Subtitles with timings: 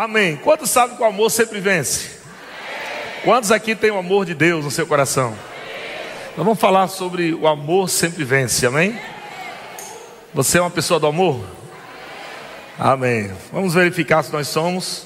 [0.00, 0.36] Amém.
[0.36, 2.08] Quantos sabem que o amor sempre vence?
[3.24, 5.30] Quantos aqui tem o amor de Deus no seu coração?
[6.36, 8.96] Nós vamos falar sobre o amor sempre vence, amém?
[10.32, 11.44] Você é uma pessoa do amor?
[12.78, 13.32] Amém.
[13.52, 15.04] Vamos verificar se nós somos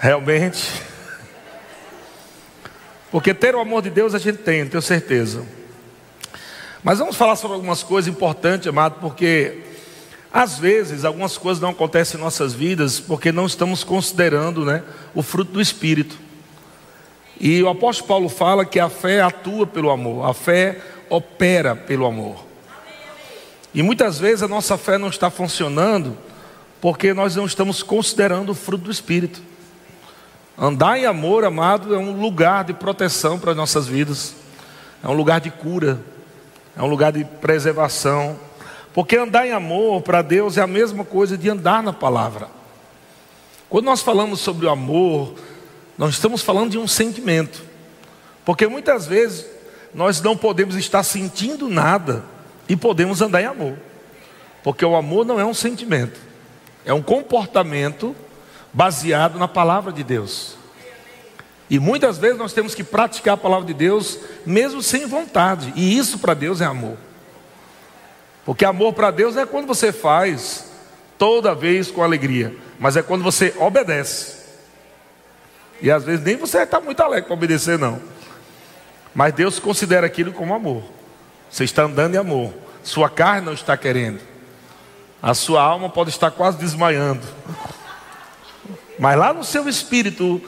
[0.00, 0.82] realmente.
[3.12, 5.44] Porque ter o amor de Deus a gente tem, tenho certeza.
[6.82, 9.62] Mas vamos falar sobre algumas coisas importantes, amado, porque
[10.36, 14.82] às vezes algumas coisas não acontecem em nossas vidas porque não estamos considerando né,
[15.14, 16.18] o fruto do Espírito.
[17.40, 20.78] E o apóstolo Paulo fala que a fé atua pelo amor, a fé
[21.08, 22.44] opera pelo amor.
[23.72, 26.18] E muitas vezes a nossa fé não está funcionando
[26.82, 29.40] porque nós não estamos considerando o fruto do Espírito.
[30.58, 34.34] Andar em amor, amado, é um lugar de proteção para as nossas vidas,
[35.02, 35.98] é um lugar de cura,
[36.76, 38.44] é um lugar de preservação.
[38.96, 42.48] Porque andar em amor para Deus é a mesma coisa de andar na palavra.
[43.68, 45.34] Quando nós falamos sobre o amor,
[45.98, 47.62] nós estamos falando de um sentimento.
[48.42, 49.44] Porque muitas vezes
[49.92, 52.24] nós não podemos estar sentindo nada
[52.66, 53.76] e podemos andar em amor.
[54.64, 56.18] Porque o amor não é um sentimento,
[56.82, 58.16] é um comportamento
[58.72, 60.56] baseado na palavra de Deus.
[61.68, 65.98] E muitas vezes nós temos que praticar a palavra de Deus mesmo sem vontade, e
[65.98, 66.96] isso para Deus é amor.
[68.46, 70.70] Porque amor para Deus é quando você faz
[71.18, 74.36] toda vez com alegria, mas é quando você obedece.
[75.82, 78.00] E às vezes nem você está muito alegre para obedecer, não.
[79.12, 80.84] Mas Deus considera aquilo como amor.
[81.50, 82.54] Você está andando em amor.
[82.84, 84.20] Sua carne não está querendo.
[85.20, 87.26] A sua alma pode estar quase desmaiando.
[88.96, 90.40] Mas lá no seu espírito,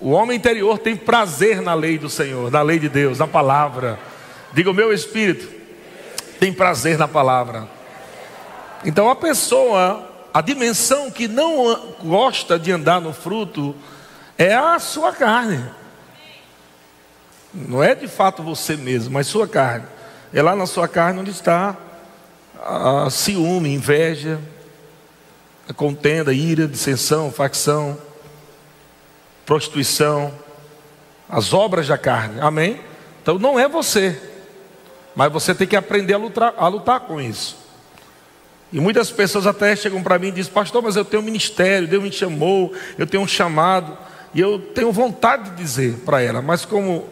[0.00, 3.98] o homem interior tem prazer na lei do Senhor, na lei de Deus, na palavra.
[4.52, 5.61] Diga o meu espírito
[6.42, 7.68] tem prazer na palavra.
[8.84, 10.04] Então a pessoa,
[10.34, 13.76] a dimensão que não gosta de andar no fruto,
[14.36, 15.64] é a sua carne.
[17.54, 19.86] Não é de fato você mesmo, mas sua carne.
[20.34, 21.76] É lá na sua carne onde está
[22.60, 24.40] a ciúme, inveja,
[25.68, 27.96] a contenda, ira, dissensão, facção,
[29.46, 30.34] prostituição,
[31.28, 32.40] as obras da carne.
[32.40, 32.80] Amém?
[33.22, 34.31] Então não é você,
[35.14, 37.56] mas você tem que aprender a lutar, a lutar com isso.
[38.72, 41.86] E muitas pessoas até chegam para mim e dizem, pastor, mas eu tenho um ministério,
[41.86, 43.96] Deus me chamou, eu tenho um chamado.
[44.34, 47.06] E eu tenho vontade de dizer para ela, mas como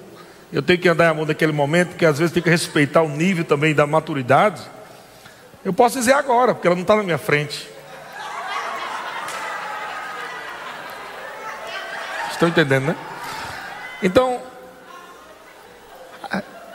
[0.50, 3.08] eu tenho que andar em amor naquele momento, porque às vezes tem que respeitar o
[3.08, 4.62] nível também da maturidade,
[5.62, 7.68] eu posso dizer agora, porque ela não está na minha frente.
[12.30, 12.96] Estão entendendo, né?
[14.02, 14.40] Então,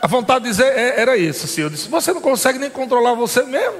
[0.05, 1.65] a vontade de dizer é, era isso, Senhor.
[1.65, 3.79] Eu disse: Você não consegue nem controlar você mesmo.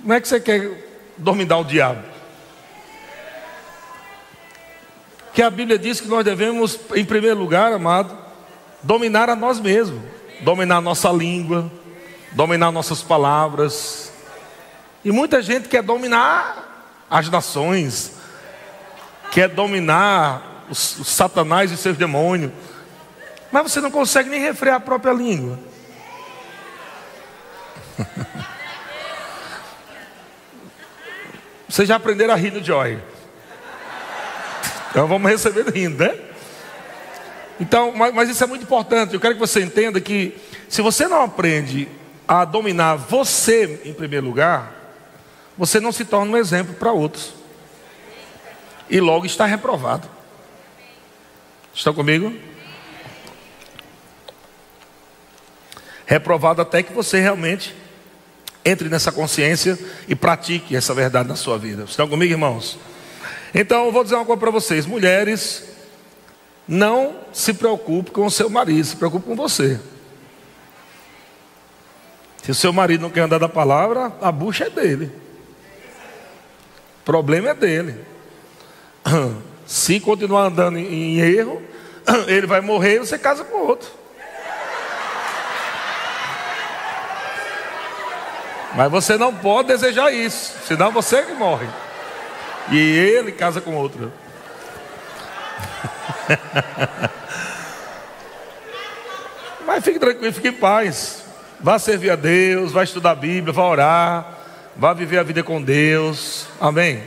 [0.00, 0.70] Como é que você quer
[1.18, 2.14] dominar o diabo?
[5.34, 8.16] que a Bíblia diz que nós devemos, em primeiro lugar, amado,
[8.82, 10.00] dominar a nós mesmos,
[10.40, 11.70] dominar a nossa língua,
[12.32, 14.10] dominar nossas palavras.
[15.04, 18.12] E muita gente quer dominar as nações,
[19.32, 22.52] quer dominar os, os satanás e seus demônios,
[23.54, 25.56] mas você não consegue nem refrear a própria língua.
[31.68, 32.98] Vocês já aprenderam a rir no Joy.
[34.90, 36.18] Então vamos receber rindo, né?
[37.60, 39.14] Então, mas, mas, isso é muito importante.
[39.14, 40.36] Eu quero que você entenda que
[40.68, 41.86] se você não aprende
[42.26, 44.74] a dominar você em primeiro lugar,
[45.56, 47.32] você não se torna um exemplo para outros.
[48.90, 50.10] E logo está reprovado.
[51.72, 52.36] Estão comigo?
[56.06, 57.74] Reprovado até que você realmente
[58.64, 59.78] entre nessa consciência
[60.08, 61.84] e pratique essa verdade na sua vida.
[61.84, 62.78] Estão comigo, irmãos?
[63.54, 65.64] Então eu vou dizer uma coisa para vocês: mulheres,
[66.66, 69.78] não se preocupe com o seu marido, se preocupe com você.
[72.42, 75.10] Se o seu marido não quer andar da palavra, a bucha é dele.
[77.00, 78.00] O problema é dele.
[79.66, 81.62] Se continuar andando em erro,
[82.28, 83.88] ele vai morrer e você casa com outro.
[88.76, 91.68] Mas você não pode desejar isso, senão você que morre.
[92.70, 94.10] E ele casa com outra.
[99.66, 101.24] Mas fique tranquilo, fique em paz.
[101.60, 104.38] Vá servir a Deus, vá estudar a Bíblia, vá orar,
[104.76, 106.46] vá viver a vida com Deus.
[106.60, 107.02] Amém?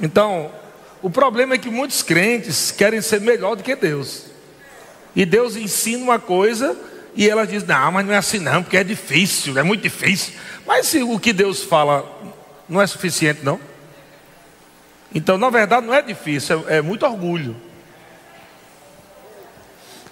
[0.00, 0.50] Então,
[1.02, 4.26] o problema é que muitos crentes querem ser melhor do que Deus.
[5.16, 6.76] E Deus ensina uma coisa
[7.14, 10.34] e ela diz: Não, mas não é assim não, porque é difícil, é muito difícil.
[10.66, 12.04] Mas se o que Deus fala
[12.68, 13.60] não é suficiente, não?
[15.12, 17.56] Então, na verdade, não é difícil, é, é muito orgulho.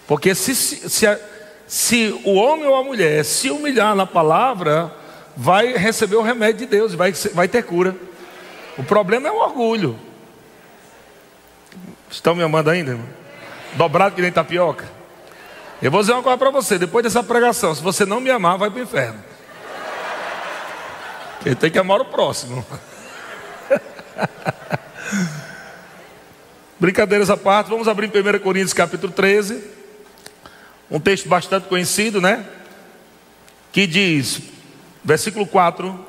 [0.06, 1.18] Porque se, se, se,
[1.66, 4.92] se, o homem ou a mulher se humilhar na palavra,
[5.36, 7.94] vai receber o remédio de Deus, vai, vai ter cura.
[8.76, 9.98] O problema é o orgulho.
[12.10, 12.92] Estão me amando ainda?
[12.92, 13.06] Irmão?
[13.74, 14.97] Dobrado que nem tapioca.
[15.80, 18.58] Eu vou dizer uma coisa para você, depois dessa pregação, se você não me amar,
[18.58, 19.22] vai para o inferno.
[21.46, 22.66] Ele tem que amar o próximo.
[26.80, 29.62] Brincadeiras à parte, vamos abrir em 1 Coríntios capítulo 13.
[30.90, 32.44] Um texto bastante conhecido, né?
[33.70, 34.40] Que diz,
[35.04, 36.06] versículo 4: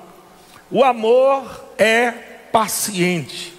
[0.71, 1.45] O amor
[1.77, 2.09] é
[2.51, 3.58] paciente.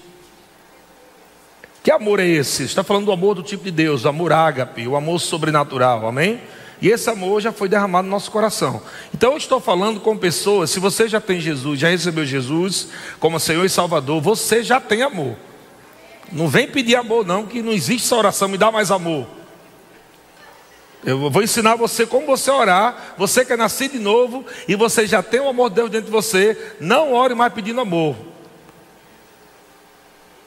[1.82, 2.65] Que amor é esse?
[2.65, 6.41] Está falando do amor do tipo de Deus, o amor ágape, o amor sobrenatural, amém?
[6.81, 8.82] E esse amor já foi derramado no nosso coração.
[9.15, 12.88] Então eu estou falando com pessoas, se você já tem Jesus, já recebeu Jesus
[13.19, 15.37] como Senhor e Salvador, você já tem amor.
[16.31, 19.27] Não vem pedir amor, não, que não existe essa oração, me dá mais amor.
[21.05, 23.15] Eu vou ensinar você como você orar.
[23.17, 26.06] Você que é nascido de novo e você já tem o amor de Deus dentro
[26.06, 28.17] de você, não ore mais pedindo amor.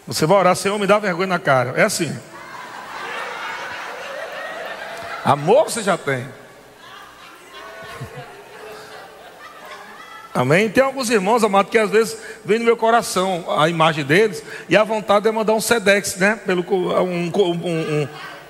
[0.05, 1.73] Você vai orar, Senhor, me dá vergonha na cara.
[1.77, 2.13] É assim.
[5.23, 6.27] Amor você já tem.
[10.33, 10.67] Amém?
[10.67, 14.75] Tem alguns irmãos, amados, que às vezes vem no meu coração a imagem deles e
[14.75, 16.39] a vontade é mandar um Sedex, né?
[16.43, 16.63] Pelo,
[17.03, 18.07] um, um, um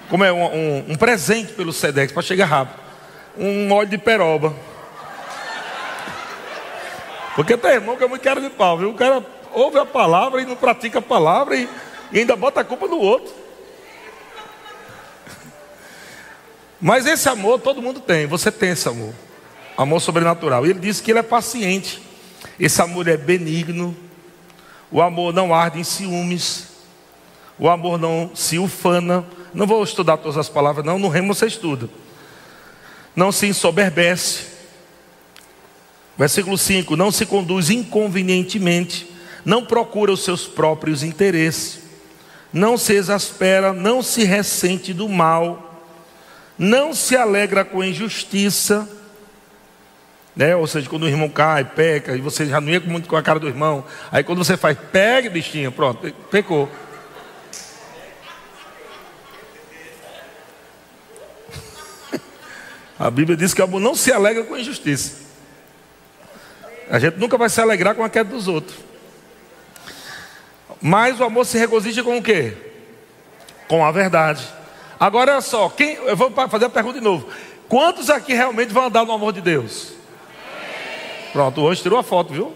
[0.09, 2.79] como é, um, um presente pelo Sedex, para chegar rápido.
[3.37, 4.53] Um óleo de peroba.
[7.35, 8.91] Porque tem irmão que é muito cara de pau, viu?
[8.91, 9.23] O cara
[9.53, 11.69] ouve a palavra e não pratica a palavra e,
[12.11, 13.33] e ainda bota a culpa no outro.
[16.79, 19.13] Mas esse amor todo mundo tem, você tem esse amor.
[19.77, 20.65] Amor sobrenatural.
[20.65, 22.01] E ele diz que ele é paciente.
[22.59, 23.95] Esse amor é benigno.
[24.91, 26.67] O amor não arde em ciúmes.
[27.57, 29.25] O amor não se ufana.
[29.53, 30.99] Não vou estudar todas as palavras, não.
[30.99, 31.89] No remo você estuda.
[33.15, 34.47] Não se ensoberbece.
[36.17, 39.12] Versículo 5: Não se conduz inconvenientemente.
[39.45, 41.79] Não procura os seus próprios interesses.
[42.51, 43.73] Não se exaspera.
[43.73, 45.73] Não se ressente do mal
[46.57, 48.87] não se alegra com injustiça,
[50.35, 50.55] né?
[50.55, 53.23] ou seja, quando o irmão cai, peca, e você já não ia muito com a
[53.23, 56.69] cara do irmão, aí quando você faz, pegue, bichinho, pronto, pecou.
[62.99, 65.23] A Bíblia diz que o amor não se alegra com injustiça.
[66.89, 68.77] A gente nunca vai se alegrar com a queda dos outros.
[70.85, 72.57] Mas o amor se regozija com o quê?
[73.69, 74.45] Com a verdade.
[74.99, 77.25] Agora olha só, quem, eu vou fazer a pergunta de novo.
[77.69, 79.93] Quantos aqui realmente vão andar no amor de Deus?
[81.31, 82.53] Pronto, hoje tirou a foto, viu?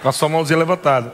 [0.00, 1.12] Com a sua mãozinha levantada.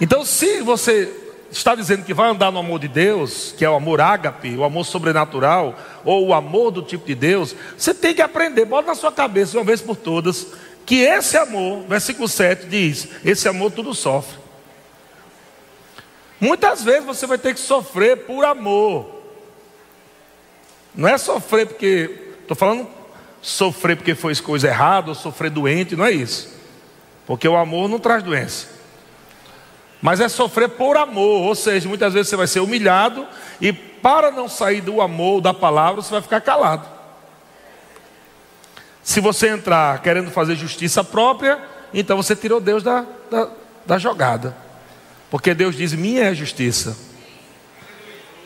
[0.00, 1.12] Então, se você
[1.50, 4.62] está dizendo que vai andar no amor de Deus, que é o amor ágape, o
[4.62, 5.74] amor sobrenatural,
[6.04, 9.58] ou o amor do tipo de Deus, você tem que aprender, bota na sua cabeça
[9.58, 10.46] uma vez por todas,
[10.86, 14.38] que esse amor, versículo 7 diz: esse amor tudo sofre.
[16.40, 19.22] Muitas vezes você vai ter que sofrer por amor.
[20.94, 22.22] Não é sofrer porque.
[22.40, 22.88] Estou falando
[23.42, 26.48] sofrer porque foi coisa errada, ou sofrer doente, não é isso.
[27.26, 28.68] Porque o amor não traz doença.
[30.00, 33.26] Mas é sofrer por amor, ou seja, muitas vezes você vai ser humilhado
[33.60, 36.95] e para não sair do amor, da palavra, você vai ficar calado.
[39.06, 41.60] Se você entrar querendo fazer justiça própria,
[41.94, 43.50] então você tirou Deus da, da,
[43.86, 44.56] da jogada.
[45.30, 46.98] Porque Deus diz: minha é a justiça.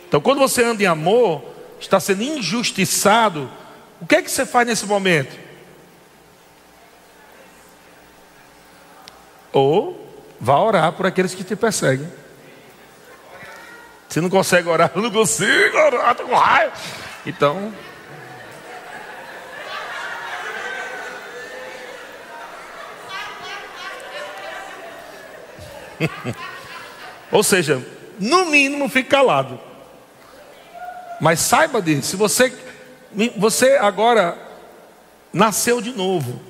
[0.07, 1.43] Então, quando você anda em amor,
[1.81, 3.50] está sendo injustiçado,
[4.02, 5.35] o que é que você faz nesse momento?
[9.50, 12.12] Ou vá orar por aqueles que te perseguem.
[14.11, 16.75] Se não consegue orar, eu não consigo orar, estou com raiva.
[17.25, 17.73] Então,
[27.30, 27.85] Ou seja,
[28.19, 29.59] no mínimo fique calado.
[31.21, 32.52] Mas saiba disso, se você,
[33.37, 34.37] você agora
[35.33, 36.40] nasceu de novo,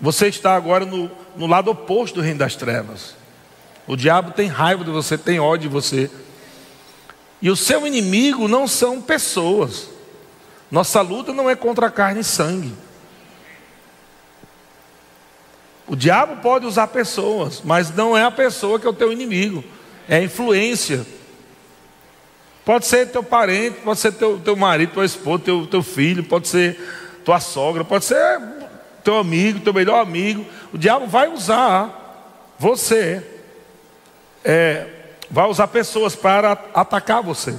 [0.00, 3.16] você está agora no, no lado oposto do reino das trevas.
[3.86, 6.10] O diabo tem raiva de você, tem ódio de você.
[7.42, 9.88] E o seu inimigo não são pessoas.
[10.70, 12.72] Nossa luta não é contra carne e sangue.
[15.90, 19.62] O diabo pode usar pessoas, mas não é a pessoa que é o teu inimigo
[20.10, 21.06] é influência.
[22.64, 26.48] Pode ser teu parente, pode ser teu, teu marido, tua esposa, teu, teu filho, pode
[26.48, 26.76] ser
[27.24, 28.40] tua sogra, pode ser
[29.04, 30.44] teu amigo, teu melhor amigo.
[30.72, 33.24] O diabo vai usar você,
[34.44, 34.86] é,
[35.30, 37.54] vai usar pessoas para atacar você.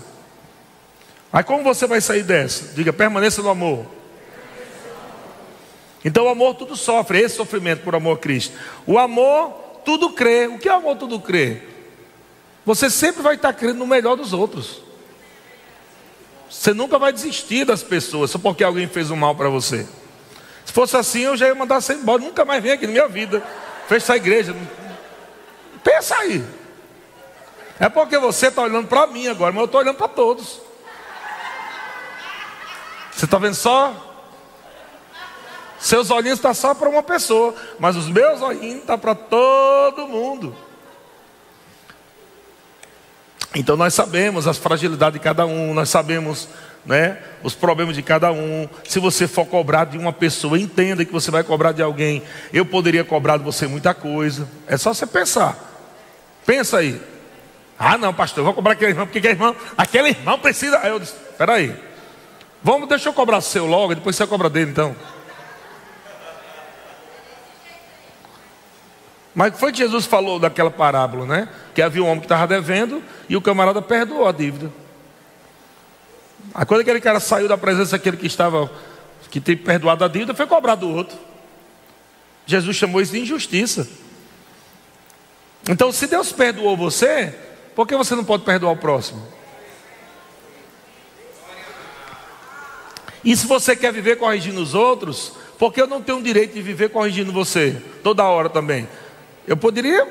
[1.32, 2.74] Aí como você vai sair dessa?
[2.74, 3.86] Diga, permaneça no amor.
[6.04, 8.58] Então o amor tudo sofre, esse sofrimento por amor a Cristo.
[8.88, 9.52] O amor
[9.86, 10.48] tudo crê.
[10.48, 11.62] O que é amor tudo crê?
[12.66, 14.82] Você sempre vai estar crendo no melhor dos outros.
[16.50, 19.88] Você nunca vai desistir das pessoas só porque alguém fez um mal para você.
[20.66, 22.22] Se fosse assim, eu já ia mandar você embora.
[22.22, 23.44] Nunca mais vem aqui na minha vida.
[23.88, 24.56] Fecha a igreja.
[25.84, 26.44] Pensa aí.
[27.80, 30.62] É porque você está olhando para mim agora, mas eu estou olhando para todos.
[33.12, 34.11] Você está vendo só?
[35.82, 39.16] Seus olhinhos estão tá só para uma pessoa, mas os meus olhinhos estão tá para
[39.16, 40.56] todo mundo.
[43.56, 46.48] Então nós sabemos as fragilidades de cada um, nós sabemos
[46.86, 48.70] né, os problemas de cada um.
[48.88, 52.22] Se você for cobrar de uma pessoa, entenda que você vai cobrar de alguém.
[52.54, 54.48] Eu poderia cobrar de você muita coisa.
[54.68, 55.58] É só você pensar.
[56.46, 57.02] Pensa aí.
[57.78, 60.78] Ah, não, pastor, eu vou cobrar aquele irmão, porque aquele irmão, aquele irmão precisa.
[60.78, 61.76] Aí eu disse, peraí.
[62.64, 64.96] Vamos, deixa eu cobrar seu logo, depois você cobra dele então.
[69.34, 71.50] Mas foi que Jesus falou daquela parábola, né?
[71.74, 74.72] Que havia um homem que estava devendo e o camarada perdoou a dívida.
[76.54, 78.70] Aí quando aquele cara saiu da presença daquele que estava,
[79.30, 81.18] que tem perdoado a dívida, foi cobrado do outro.
[82.46, 83.88] Jesus chamou isso de injustiça.
[85.70, 87.34] Então, se Deus perdoou você,
[87.76, 89.26] por que você não pode perdoar o próximo?
[93.24, 96.54] E se você quer viver corrigindo os outros, por que eu não tenho o direito
[96.54, 97.82] de viver corrigindo você?
[98.04, 98.90] Toda hora também.
[99.48, 100.08] Eu poderia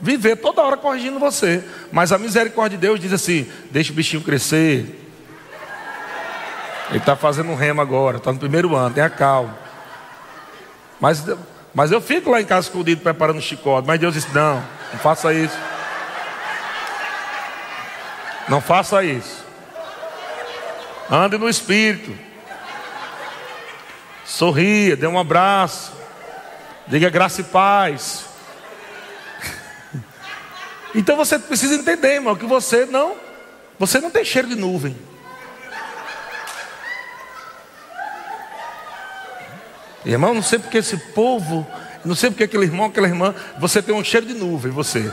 [0.00, 4.22] viver toda hora corrigindo você, mas a misericórdia de Deus diz assim: deixa o bichinho
[4.22, 4.96] crescer.
[6.88, 9.56] Ele está fazendo um remo agora, está no primeiro ano, tenha calma.
[10.98, 11.24] Mas,
[11.74, 14.56] mas eu fico lá em casa escondido preparando chicote, mas Deus disse: não,
[14.92, 15.56] não faça isso.
[18.48, 19.44] Não faça isso.
[21.08, 22.12] Ande no espírito.
[24.24, 25.92] Sorria, dê um abraço.
[26.88, 28.29] Diga graça e paz.
[30.94, 33.16] Então você precisa entender, irmão, que você não,
[33.78, 34.96] você não tem cheiro de nuvem.
[40.04, 41.66] Irmão, não sei porque esse povo,
[42.04, 45.12] não sei porque aquele irmão, aquela irmã, você tem um cheiro de nuvem, você.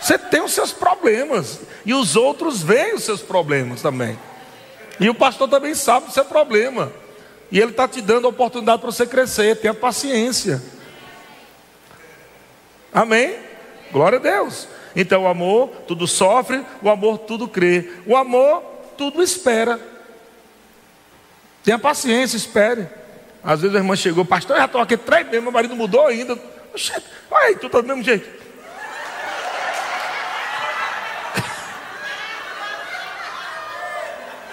[0.00, 1.60] Você tem os seus problemas.
[1.84, 4.18] E os outros veem os seus problemas também.
[5.00, 6.92] E o pastor também sabe do seu problema.
[7.50, 9.56] E ele está te dando a oportunidade para você crescer.
[9.56, 10.62] Tenha paciência.
[12.92, 13.47] Amém?
[13.92, 14.68] Glória a Deus.
[14.94, 18.62] Então, o amor tudo sofre, o amor tudo crê, o amor
[18.96, 19.78] tudo espera.
[21.62, 22.88] Tenha paciência, espere.
[23.42, 26.06] Às vezes a irmã chegou, pastor, eu já estou aqui três meses, meu marido mudou
[26.06, 26.38] ainda.
[27.30, 28.26] Aí, tu está do mesmo jeito.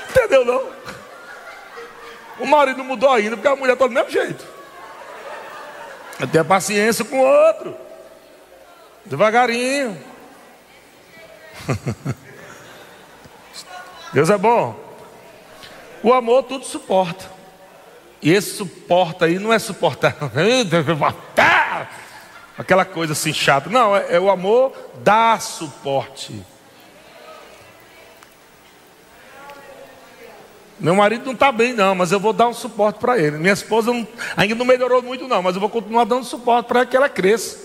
[0.10, 0.76] Entendeu não?
[2.40, 4.46] O marido mudou ainda, porque a mulher está do mesmo jeito.
[6.32, 7.85] Tenha paciência com o outro.
[9.06, 9.98] Devagarinho.
[14.14, 14.80] Deus é bom.
[16.02, 17.34] O amor tudo suporta.
[18.22, 20.16] E esse suporta aí não é suportar,
[22.58, 23.70] aquela coisa assim chata.
[23.70, 26.44] Não, é, é o amor dá suporte.
[30.80, 33.38] Meu marido não está bem, não, mas eu vou dar um suporte para ele.
[33.38, 36.86] Minha esposa não, ainda não melhorou muito, não, mas eu vou continuar dando suporte para
[36.86, 37.65] que ela cresça.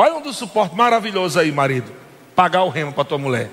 [0.00, 1.92] Olha um dos suportes maravilhosos aí, marido.
[2.36, 3.50] Pagar o remo para tua mulher.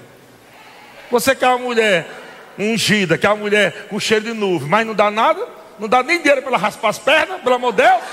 [1.10, 2.08] Você quer uma mulher
[2.56, 5.44] ungida, quer uma mulher com cheiro de nuvem, mas não dá nada,
[5.80, 8.04] não dá nem dinheiro para ela raspar as pernas, pelo amor de Deus.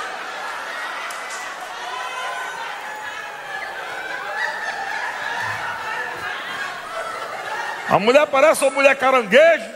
[7.90, 9.70] A mulher parece uma mulher caranguejo.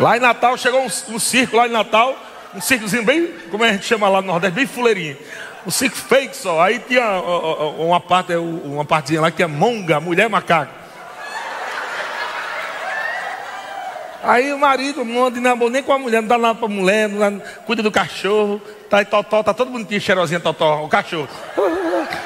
[0.00, 3.68] Lá em Natal chegou um, um circo lá em Natal um circozinho bem, como a
[3.68, 5.16] gente chama lá no Nordeste, bem fuleirinho.
[5.66, 6.60] Um circo fake só.
[6.60, 7.04] Aí tinha
[7.78, 10.82] uma parte, uma partezinha lá que tinha monga, mulher macaco.
[14.24, 17.08] Aí o marido não anda namoro nem com a mulher, não dá nada pra mulher,
[17.08, 21.28] não dá, cuida do cachorro, tá aí totó, tá todo bonitinho, cheirosinho, totó, o cachorro.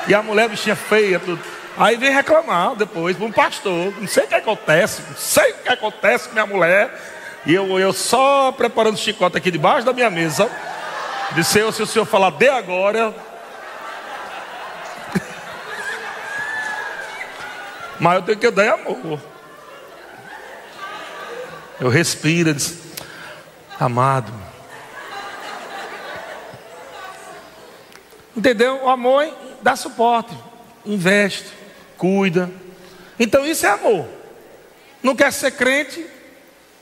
[0.07, 1.41] E a mulher, bichinha feia, tudo.
[1.79, 5.69] Aí vem reclamar depois um pastor, não sei o que acontece, não sei o que
[5.71, 6.91] acontece com minha mulher.
[7.47, 10.51] E eu, eu só preparando chicote aqui debaixo da minha mesa.
[11.33, 13.15] Disse eu, se o senhor falar de agora.
[18.01, 19.21] Mas eu tenho que dar amor.
[21.81, 22.85] Eu respiro, disse,
[23.79, 24.33] Amado.
[28.35, 28.85] Entendeu?
[28.85, 30.37] O amor dá suporte,
[30.85, 31.47] investe,
[31.97, 32.51] cuida.
[33.19, 34.07] Então isso é amor.
[35.03, 36.07] Não quer ser crente,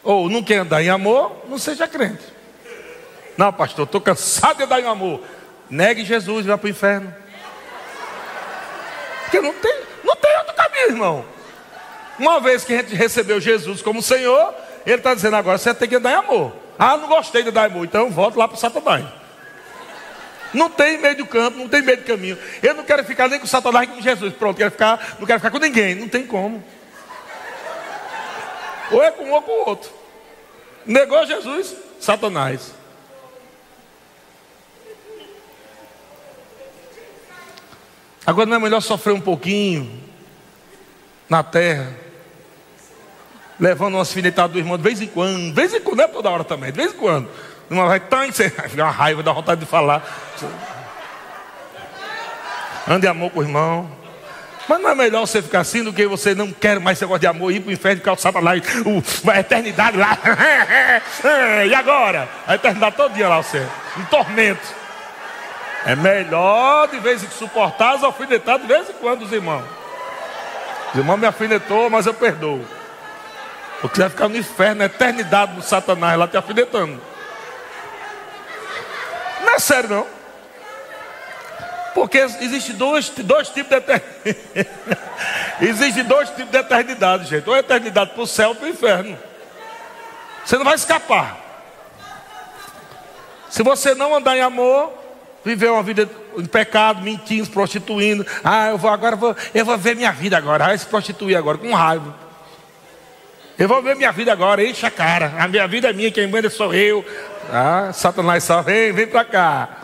[0.04, 2.22] ou não quer andar em amor, não seja crente.
[3.36, 5.20] Não, pastor, estou cansado de andar em amor.
[5.68, 7.12] Negue Jesus e vá para o inferno.
[9.22, 11.24] Porque não tem, não tem outro caminho, irmão.
[12.18, 14.54] Uma vez que a gente recebeu Jesus como Senhor,
[14.86, 16.52] Ele está dizendo agora, você tem que andar em amor.
[16.78, 19.04] Ah, não gostei de andar em amor, então volto lá para Satanás.
[20.52, 22.38] Não tem meio do campo, não tem meio do caminho.
[22.62, 24.32] Eu não quero ficar nem com Satanás nem com Jesus.
[24.34, 25.96] Pronto, quero ficar, não quero ficar com ninguém.
[25.96, 26.62] Não tem como.
[28.90, 29.90] Ou é com um ou com o outro.
[30.84, 32.72] Negou Jesus, Satanás.
[38.26, 40.02] Agora não é melhor sofrer um pouquinho
[41.28, 41.94] na terra,
[43.60, 46.08] levando umas finetadas do irmão de vez em quando, de vez em quando, não é
[46.08, 47.28] toda hora também, de vez em quando.
[47.68, 50.02] Uma vai você fica uma raiva, dá vontade de falar.
[52.86, 54.03] Ande amor com o irmão.
[54.68, 57.20] Mas não é melhor você ficar assim do que você não quer mais esse negócio
[57.20, 60.18] de amor, ir para o inferno, ficar o sábado lá, a eternidade lá.
[61.68, 62.28] e agora?
[62.46, 63.66] A eternidade todo dia lá você,
[63.98, 64.84] um tormento.
[65.86, 69.64] É melhor de vez em quando suportar as alfinetadas de vez em quando os irmãos.
[70.92, 72.64] Os irmãos me alfinetou, mas eu perdoo.
[73.82, 76.98] Porque vai ficar no inferno, na eternidade do Satanás lá te alfinetando.
[79.44, 80.13] Não é sério não.
[81.94, 84.36] Porque existe dois, dois tipos de eternidade.
[85.62, 87.48] existe dois tipos de eternidade, gente.
[87.48, 89.16] Ou eternidade para o céu ou para o inferno.
[90.44, 91.40] Você não vai escapar.
[93.48, 94.92] Se você não andar em amor,
[95.44, 98.26] viver uma vida em pecado, mentindo, prostituindo.
[98.42, 100.72] Ah, eu vou agora, vou, eu vou ver minha vida agora.
[100.72, 102.12] Ah, se prostituir agora, com raiva.
[103.56, 105.32] Eu vou ver minha vida agora, enche a cara.
[105.38, 107.04] A minha vida é minha, quem manda sou eu.
[107.52, 109.83] Ah, Satanás só vem, vem para cá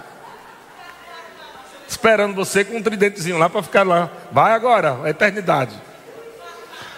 [1.90, 4.09] esperando você com um tridentezinho lá para ficar lá.
[4.31, 5.74] Vai agora, a eternidade.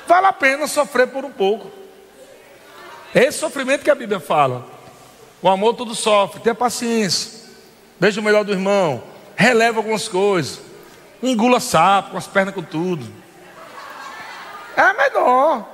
[0.06, 1.70] Vale a pena sofrer por um pouco.
[3.14, 4.66] Esse sofrimento que a Bíblia fala.
[5.40, 7.40] O amor tudo sofre, tenha paciência.
[7.98, 9.02] Veja o melhor do irmão.
[9.34, 10.60] Releva algumas coisas.
[11.22, 13.10] Engula sapo, com as pernas com tudo.
[14.76, 15.66] É melhor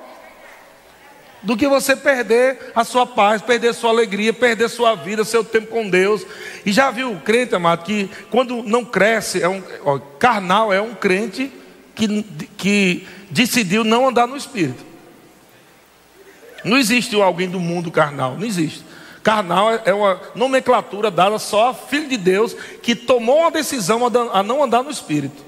[1.42, 5.24] do que você perder a sua paz, perder a sua alegria, perder a sua vida,
[5.24, 6.26] seu tempo com Deus.
[6.64, 10.80] E já viu o crente, amado, que quando não cresce, é um, ó, carnal é
[10.80, 11.52] um crente
[11.94, 12.22] que,
[12.56, 14.84] que decidiu não andar no Espírito.
[16.64, 18.84] Não existe alguém do mundo carnal, não existe.
[19.22, 24.00] Carnal é uma nomenclatura dada só a filho de Deus que tomou uma decisão
[24.32, 25.47] a não andar no Espírito.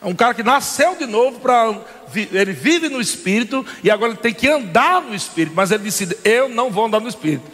[0.00, 1.74] É um cara que nasceu de novo para
[2.14, 6.16] ele vive no espírito e agora ele tem que andar no espírito, mas ele decide:
[6.24, 7.44] eu não vou andar no espírito.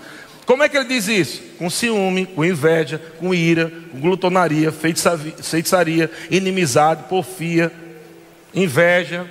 [0.44, 1.42] Como é que ele diz isso?
[1.56, 7.72] Com ciúme, com inveja, com ira, com glutonaria, feitiçaria, inimizade, porfia,
[8.52, 9.26] inveja.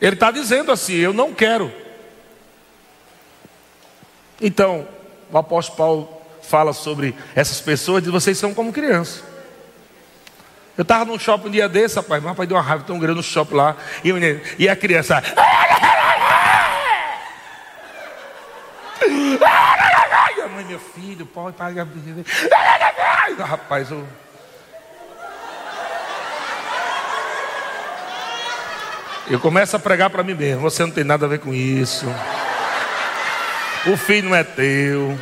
[0.00, 1.72] Ele está dizendo assim: eu não quero.
[4.40, 4.86] Então,
[5.30, 9.29] o apóstolo Paulo fala sobre essas pessoas, diz: vocês são como crianças.
[10.80, 13.18] Eu estava num shopping um dia desse, rapaz, mas rapaz deu uma raiva tão grande
[13.18, 13.76] no shopping lá.
[14.02, 15.22] E, menino, e a criança.
[19.06, 19.38] E
[20.48, 21.86] mãe, meu filho, pode pagar.
[23.40, 24.08] Rapaz, eu.
[29.28, 30.62] Eu começo a pregar para mim mesmo.
[30.62, 32.06] Você não tem nada a ver com isso.
[33.86, 35.14] O filho não é teu.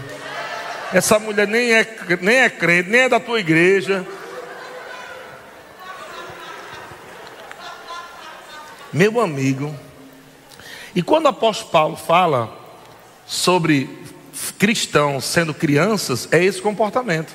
[0.94, 1.84] Essa mulher nem é,
[2.20, 4.06] nem é crente, nem é da tua igreja.
[8.92, 9.74] Meu amigo.
[10.94, 12.56] E quando o apóstolo Paulo fala
[13.26, 13.88] sobre
[14.58, 17.32] cristãos sendo crianças, é esse comportamento.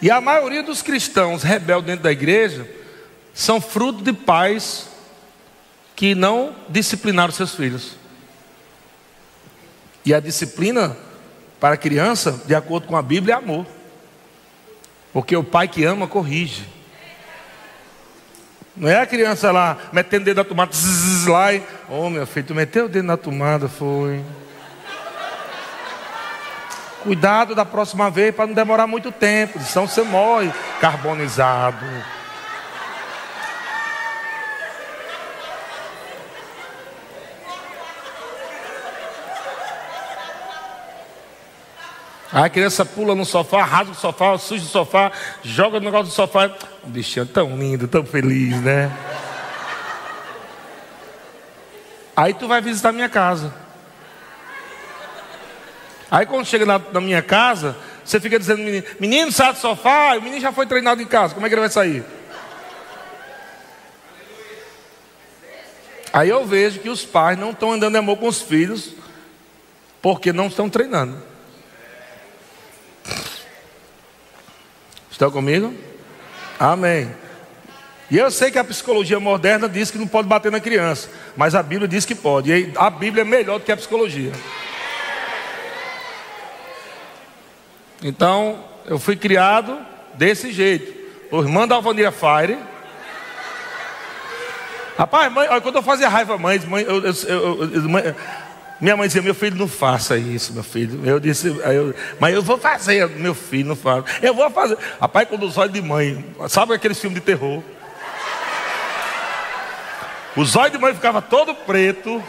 [0.00, 2.68] E a maioria dos cristãos rebeldes dentro da igreja
[3.34, 4.88] são fruto de pais
[5.94, 7.96] que não disciplinaram seus filhos.
[10.04, 10.96] E a disciplina
[11.58, 13.66] para a criança, de acordo com a Bíblia, é amor.
[15.12, 16.64] Porque o pai que ama corrige.
[18.76, 21.58] Não é a criança lá metendo o dedo na tomada, zzz, lá e.
[21.88, 24.22] Ô oh, meu filho, tu meteu o dedo na tomada, foi.
[27.02, 31.86] Cuidado da próxima vez para não demorar muito tempo, senão você morre carbonizado.
[42.32, 45.12] Aí a criança pula no sofá, rasga o sofá, suja o sofá,
[45.42, 46.50] joga o negócio do sofá.
[46.84, 48.90] Um bichinho tão lindo, tão feliz, né?
[52.16, 53.54] Aí tu vai visitar minha casa.
[56.10, 60.16] Aí quando chega na, na minha casa, você fica dizendo, menino, menino sai do sofá,
[60.16, 62.04] o menino já foi treinado em casa, como é que ele vai sair?
[66.12, 68.92] Aí eu vejo que os pais não estão andando em amor com os filhos,
[70.00, 71.20] porque não estão treinando.
[75.16, 75.72] Estão comigo?
[76.60, 77.10] Amém.
[78.10, 81.54] E eu sei que a psicologia moderna diz que não pode bater na criança, mas
[81.54, 82.52] a Bíblia diz que pode.
[82.52, 84.32] E a Bíblia é melhor do que a psicologia.
[88.02, 89.78] Então, eu fui criado
[90.12, 90.92] desse jeito.
[91.30, 92.58] Por irmã da Alvanira Fire.
[94.98, 98.14] Rapaz, mãe, quando eu fazia raiva, mãe, mãe, eu, eu, eu, mãe,
[98.80, 101.00] minha mãe dizia: Meu filho, não faça isso, meu filho.
[101.04, 104.04] Eu disse: eu, Mas eu vou fazer, meu filho, não faça.
[104.20, 104.76] Eu vou fazer.
[105.00, 107.62] Rapaz, quando os olhos de mãe, sabe aqueles filmes de terror?
[110.36, 112.22] Os olhos de mãe ficava todo preto.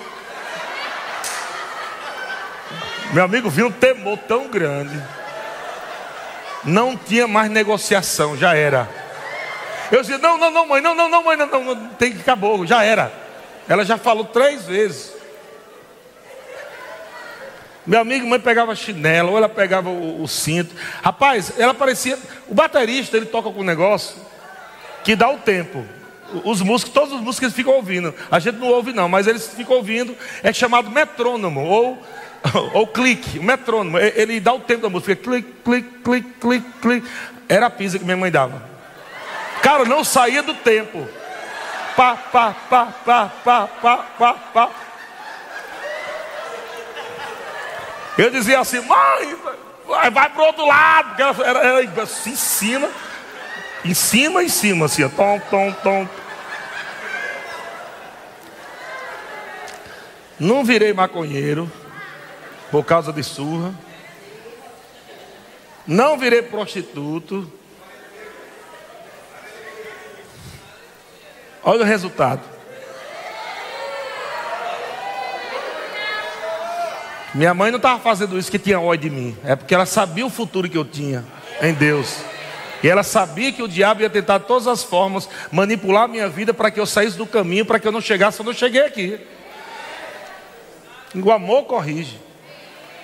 [3.12, 5.02] Meu amigo viu um temor tão grande.
[6.64, 8.90] Não tinha mais negociação, já era.
[9.92, 12.66] Eu disse, não, não, não, mãe, não, não, não, mãe, não, não, tem que acabou,
[12.66, 13.12] já era.
[13.68, 15.17] Ela já falou três vezes.
[17.88, 20.76] Meu amigo, mãe pegava chinelo, ou ela pegava o, o, cinto.
[21.02, 22.20] Rapaz, ela parecia.
[22.50, 24.18] O baterista, ele toca com um negócio
[25.06, 25.86] que dá o tempo.
[26.44, 28.14] Os músicos, todos os músicos ficam ouvindo.
[28.30, 30.14] A gente não ouve não, mas eles ficam ouvindo.
[30.44, 32.04] É chamado metrônomo ou
[32.74, 33.98] ou clique, o metrônomo.
[33.98, 35.16] Ele dá o tempo da música.
[35.16, 37.08] Clique, clique, clique, clique, clique.
[37.48, 38.62] Era a pizza que minha mãe dava.
[39.62, 41.08] Cara, não saía do tempo.
[41.96, 44.70] Pá, pá, pá, pá, pá, pá, pá, pá.
[48.18, 49.38] Eu dizia assim, mãe,
[49.86, 51.22] vai, vai pro outro lado.
[51.22, 52.90] Ela era, era assim, em cima.
[53.86, 56.10] Em cima, em cima, assim, tom, tom, tom.
[60.40, 61.72] Não virei maconheiro
[62.72, 63.74] por causa de surra.
[65.86, 67.52] Não virei prostituto.
[71.64, 72.57] Olha o resultado.
[77.38, 79.38] Minha mãe não estava fazendo isso que tinha ódio de mim.
[79.44, 81.24] É porque ela sabia o futuro que eu tinha
[81.62, 82.18] em Deus.
[82.82, 86.28] E ela sabia que o diabo ia tentar de todas as formas manipular a minha
[86.28, 88.82] vida para que eu saísse do caminho, para que eu não chegasse onde eu cheguei
[88.82, 89.20] aqui.
[91.14, 92.20] O amor corrige.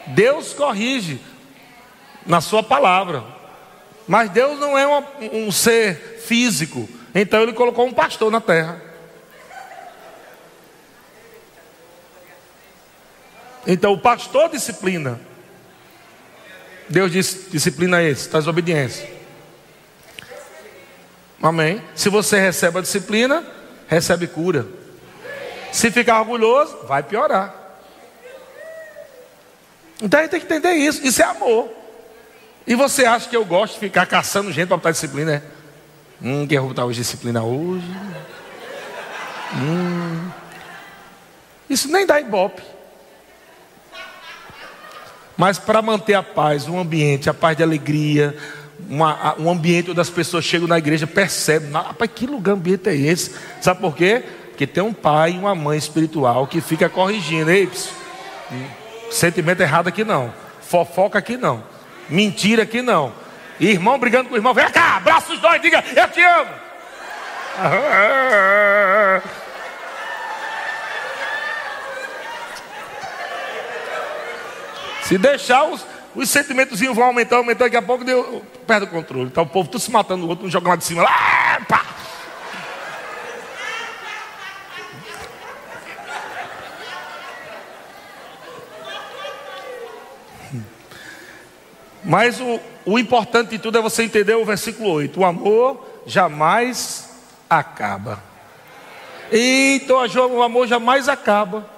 [0.08, 1.22] Deus corrige
[2.26, 3.24] na sua palavra.
[4.08, 4.88] Mas Deus não é
[5.32, 6.90] um ser físico.
[7.14, 8.82] Então ele colocou um pastor na terra.
[13.66, 15.20] Então o pastor disciplina.
[16.90, 19.10] Deus diz, disciplina esse, traz obediência.
[21.42, 21.82] Amém.
[21.96, 23.44] Se você recebe a disciplina,
[23.88, 24.66] recebe cura.
[25.72, 27.54] Se ficar orgulhoso, vai piorar.
[30.02, 31.06] Então a gente tem que entender isso.
[31.06, 31.70] Isso é amor.
[32.66, 35.34] E você acha que eu gosto de ficar caçando gente para botar disciplina?
[35.36, 35.42] É?
[36.22, 37.86] Hum, quer botar hoje disciplina hoje?
[39.56, 40.30] Hum.
[41.70, 42.62] Isso nem dá ibope.
[45.38, 48.36] Mas para manter a paz, um ambiente, a paz de alegria,
[48.90, 52.96] uma, um ambiente onde as pessoas chegam na igreja, percebem, rapaz, que lugar ambiente é
[52.96, 53.36] esse?
[53.62, 54.24] Sabe por quê?
[54.50, 57.50] Porque tem um pai e uma mãe espiritual que fica corrigindo.
[57.50, 57.70] Ei,
[59.10, 60.34] sentimento errado aqui não.
[60.62, 61.64] Fofoca aqui não.
[62.10, 63.12] Mentira aqui não.
[63.60, 66.50] Irmão brigando com o irmão, vem cá, abraça os dois, diga, eu te amo.
[75.14, 79.30] Se deixar os, os sentimentos vão aumentar, aumentar, daqui a pouco deu, perde o controle.
[79.30, 81.04] Tá o povo tudo se matando, o outro jogando lá de cima.
[81.04, 81.86] Lá, pá.
[92.04, 97.08] Mas o, o importante de tudo é você entender o versículo 8: o amor jamais
[97.48, 98.20] acaba.
[99.32, 99.98] Então
[100.32, 101.70] o amor jamais acaba.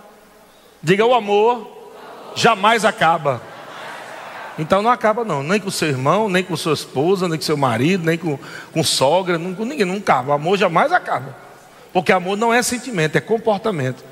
[0.81, 1.74] Diga o amor
[2.35, 3.41] jamais acaba.
[4.57, 7.57] Então não acaba não, nem com seu irmão, nem com sua esposa, nem com seu
[7.57, 8.39] marido, nem com,
[8.71, 10.31] com sogra, não, com ninguém, não acaba.
[10.31, 11.35] O amor jamais acaba.
[11.91, 14.03] Porque amor não é sentimento, é comportamento.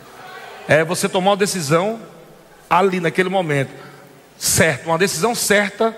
[0.68, 2.00] É você tomar uma decisão
[2.70, 3.72] ali naquele momento,
[4.38, 5.96] certo, uma decisão certa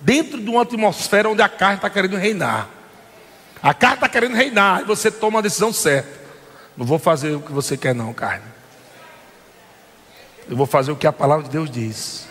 [0.00, 2.68] dentro de uma atmosfera onde a carne está querendo reinar.
[3.62, 6.10] A carne está querendo reinar e você toma a decisão certa.
[6.76, 8.55] Não vou fazer o que você quer não, carne.
[10.48, 12.28] Eu vou fazer o que a palavra de Deus diz.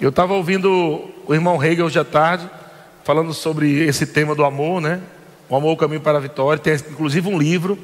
[0.00, 2.48] Eu estava ouvindo o irmão Hegel hoje à tarde,
[3.04, 5.02] falando sobre esse tema do amor, né?
[5.50, 6.58] O amor, o caminho para a vitória.
[6.58, 7.78] Tem inclusive um livro.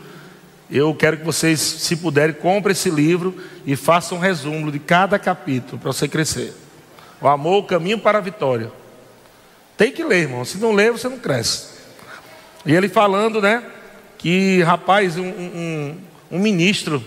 [0.70, 5.18] Eu quero que vocês, se puderem, comprem esse livro e façam um resumo de cada
[5.18, 6.54] capítulo para você crescer.
[7.20, 8.72] O amor, o caminho para a vitória.
[9.76, 10.46] Tem que ler, irmão.
[10.46, 11.68] Se não ler, você não cresce.
[12.64, 13.62] E ele falando, né?
[14.20, 15.96] Que, rapaz, um, um,
[16.30, 17.02] um ministro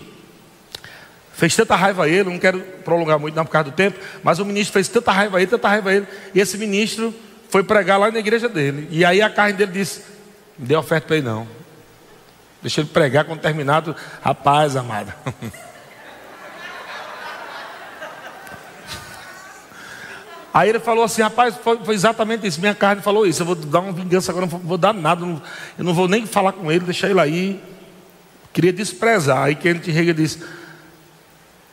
[1.34, 4.40] fez tanta raiva a ele, não quero prolongar muito não por causa do tempo, mas
[4.40, 7.14] o ministro fez tanta raiva a ele, tanta raiva a ele, e esse ministro
[7.50, 8.88] foi pregar lá na igreja dele.
[8.90, 10.02] E aí a carne dele disse:
[10.58, 11.48] Não dê oferta para ele não.
[12.64, 13.96] Deixa ele pregar quando terminado.
[14.24, 15.16] Rapaz, amada.
[20.54, 22.60] Aí ele falou assim, rapaz, foi, foi, exatamente isso.
[22.60, 23.42] Minha carne falou isso.
[23.42, 25.26] Eu vou dar uma vingança agora, não vou dar nada.
[25.26, 25.42] Não,
[25.78, 27.60] eu não vou nem falar com ele, deixar ele aí.
[28.54, 29.42] Queria desprezar.
[29.42, 30.44] Aí Kenneth Rega disse,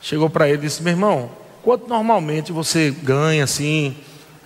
[0.01, 1.31] chegou para ele e disse, meu irmão,
[1.63, 3.95] quanto normalmente você ganha assim?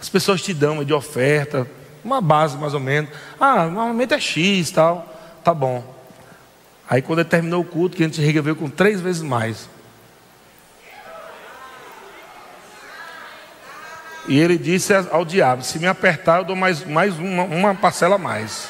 [0.01, 1.65] As pessoas te dão de oferta,
[2.05, 3.11] uma base mais ou menos.
[3.39, 5.15] Ah, normalmente é X tal.
[5.45, 5.95] Tá bom.
[6.91, 9.69] Aí quando ele terminou o culto, que a gente veio com três vezes mais.
[14.27, 18.17] E ele disse ao diabo: se me apertar, eu dou mais, mais uma, uma parcela
[18.17, 18.69] a mais.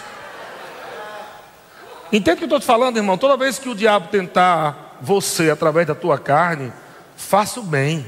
[2.12, 3.18] Entende o que eu estou te falando, irmão?
[3.18, 6.72] Toda vez que o diabo tentar você através da tua carne,
[7.16, 8.06] faça o bem.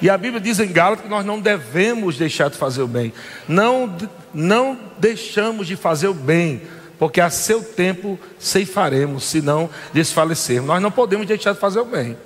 [0.00, 3.12] E a Bíblia diz em Gálatas que nós não devemos deixar de fazer o bem.
[3.48, 3.94] Não,
[4.32, 6.62] não deixamos de fazer o bem
[6.98, 10.68] porque a seu tempo ceifaremos, se não desfalecermos.
[10.68, 12.16] Nós não podemos deixar de fazer o bem.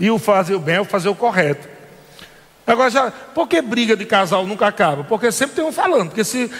[0.00, 1.73] E o fazer o bem é o fazer o correto.
[2.66, 5.04] Agora já, por que briga de casal nunca acaba?
[5.04, 6.50] Porque sempre tem um falando, porque se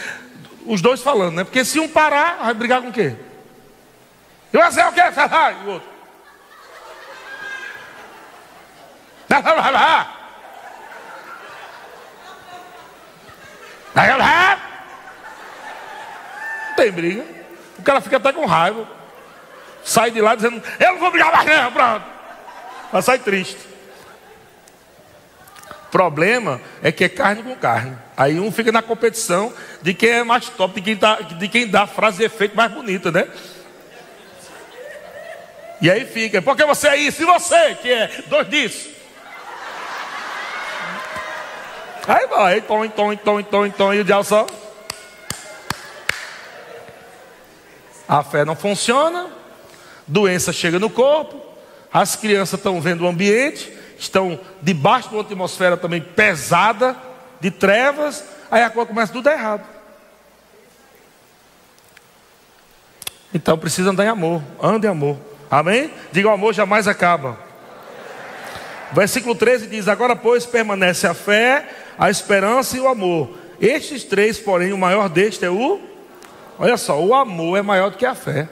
[0.67, 1.45] os dois falando, né?
[1.45, 3.17] Porque se um parar, vai brigar com o quê?
[4.53, 5.01] Eu vou fazer o quê?
[5.01, 5.89] E o outro.
[16.77, 17.25] tem briga.
[17.79, 18.87] O cara fica até com raiva.
[19.83, 22.05] Sai de lá dizendo, eu não vou brigar mais não, pronto.
[22.93, 23.74] Mas sai triste.
[25.95, 27.97] Problema é que é carne com carne.
[28.17, 31.69] Aí um fica na competição de quem é mais top, de quem, tá, de quem
[31.69, 33.29] dá a frase de efeito mais bonita, né?
[35.81, 38.91] E aí fica, porque você é isso, e você que é dois disso.
[42.09, 44.49] Aí vai, tom, tom, tom, tom, tom, e o diabo só.
[48.09, 49.31] A fé não funciona,
[50.09, 51.41] doença chega no corpo,
[51.93, 56.97] as crianças estão vendo o ambiente, estão debaixo de uma atmosfera também pesada,
[57.41, 59.65] de trevas, aí a coisa começa tudo errado.
[63.33, 65.19] Então precisa andar em amor, ande em amor.
[65.51, 65.91] Amém?
[66.13, 67.39] Diga o amor jamais acaba.
[68.93, 73.37] Versículo 13 diz: Agora, pois, permanece a fé, a esperança e o amor.
[73.61, 75.81] Estes três, porém, o maior deste é o
[76.59, 78.49] Olha só, o amor é maior do que a fé.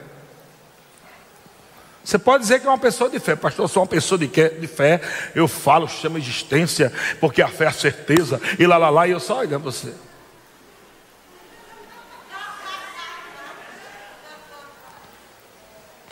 [2.03, 4.27] Você pode dizer que é uma pessoa de fé, pastor, eu sou uma pessoa de,
[4.27, 4.99] de fé,
[5.33, 9.11] eu falo, chamo existência, porque a fé é a certeza, e lá lá lá, e
[9.11, 9.93] eu só olhando você.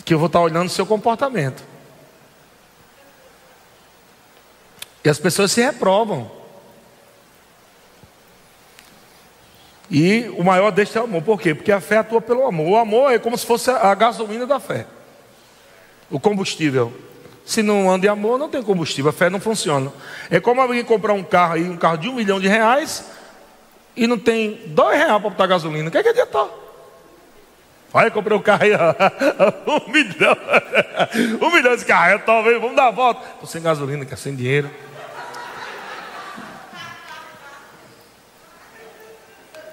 [0.06, 1.62] Que eu vou estar olhando o seu comportamento.
[5.04, 6.32] E as pessoas se reprovam.
[9.90, 11.22] E o maior deste é o amor.
[11.22, 11.54] Por quê?
[11.54, 12.70] Porque a fé atua pelo amor.
[12.70, 14.86] O amor é como se fosse a gasolina da fé.
[16.12, 16.94] O combustível.
[17.46, 19.10] Se não anda em amor, não tem combustível.
[19.10, 19.92] A fé não funciona.
[20.30, 23.06] É como alguém comprar um carro aí, um carro de um milhão de reais,
[23.96, 25.88] e não tem dois reais para botar gasolina.
[25.88, 26.60] O que é que adiantou?
[27.92, 28.96] Vai, comprei um carro aí, ó.
[29.68, 30.38] um milhão.
[31.42, 33.22] um milhão de carro, talvez, vamos dar a volta.
[33.34, 34.70] Estou sem gasolina, quer sem dinheiro.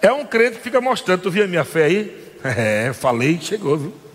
[0.00, 2.28] É um crente que fica mostrando, tu viu a minha fé aí?
[2.40, 4.07] É, falei, chegou, viu?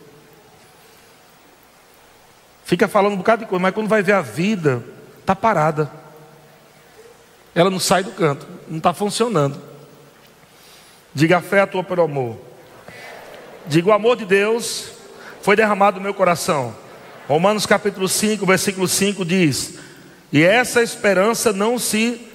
[2.64, 4.84] Fica falando um bocado de coisa, mas quando vai ver a vida,
[5.20, 5.92] está parada.
[7.54, 9.60] Ela não sai do canto, não está funcionando.
[11.14, 12.38] Diga a fé atua pelo amor.
[13.68, 14.92] Diga o amor de Deus
[15.44, 16.74] foi derramado no meu coração.
[17.28, 19.74] Romanos capítulo 5, versículo 5 diz:
[20.32, 22.30] E essa esperança não se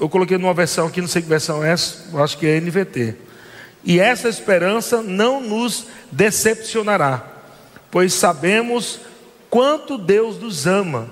[0.00, 3.16] eu coloquei numa versão aqui, não sei que versão é essa, acho que é NVT.
[3.84, 7.22] E essa esperança não nos decepcionará,
[7.90, 8.98] pois sabemos
[9.50, 11.08] quanto Deus nos ama,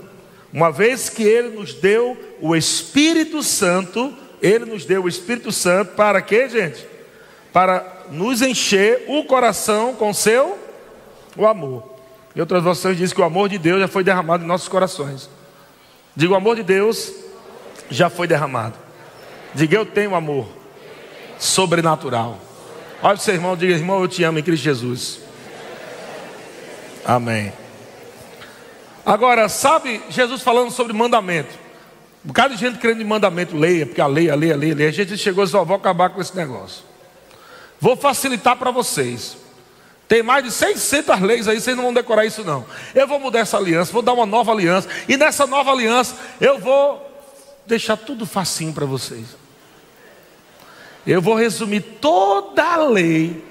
[0.53, 5.93] uma vez que Ele nos deu o Espírito Santo, Ele nos deu o Espírito Santo
[5.95, 6.87] para quê, gente?
[7.53, 10.59] Para nos encher o coração com seu
[11.37, 11.97] o amor.
[12.35, 15.29] Em outras versões diz que o amor de Deus já foi derramado em nossos corações.
[16.15, 17.13] Digo, o amor de Deus
[17.91, 18.75] já foi derramado.
[19.55, 20.47] Diga, eu tenho amor
[21.39, 22.39] sobrenatural.
[23.03, 25.21] Olha o seu irmão, diga, irmão, eu te amo em Cristo Jesus.
[27.05, 27.53] Amém.
[29.07, 31.55] Agora, sabe, Jesus falando sobre mandamento.
[32.25, 34.73] Um bocado de gente querendo de mandamento, leia, porque a lei, a lei, a lei,
[34.73, 34.89] a lei.
[34.89, 36.83] A gente chegou e só vou acabar com esse negócio.
[37.81, 39.37] Vou facilitar para vocês.
[40.09, 42.67] Tem mais de 600 leis aí, vocês não vão decorar isso não.
[42.97, 44.89] Eu vou mudar essa aliança, vou dar uma nova aliança.
[45.09, 47.01] E nessa nova aliança, eu vou
[47.65, 49.25] deixar tudo facinho para vocês.
[51.07, 53.45] Eu vou resumir toda a lei.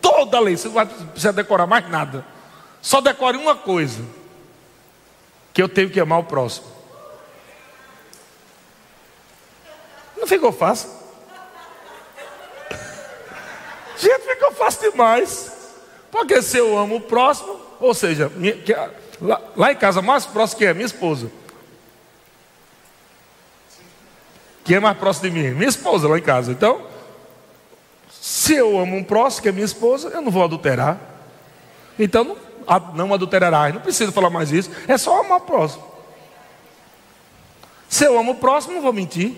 [0.00, 0.56] Toda a lei.
[0.56, 2.24] Você não vai precisar decorar mais nada.
[2.80, 4.00] Só decore uma coisa.
[5.52, 6.66] Que eu tenho que amar o próximo.
[10.16, 10.88] Não ficou fácil?
[13.98, 15.52] Gente, ficou fácil demais.
[16.10, 18.72] Porque se eu amo o próximo, ou seja, minha, que,
[19.20, 21.30] lá, lá, em casa, mais próximo que é minha esposa.
[24.64, 25.50] Quem é mais próximo de mim?
[25.50, 26.52] Minha esposa lá em casa.
[26.52, 26.86] Então,
[28.10, 31.00] se eu amo um próximo, que é minha esposa, eu não vou adulterar.
[31.98, 32.36] Então, não,
[32.94, 33.74] não adulterarás.
[33.74, 34.70] Não precisa falar mais isso.
[34.86, 35.92] É só amar o próximo.
[37.88, 39.36] Se eu amo o próximo, não vou mentir.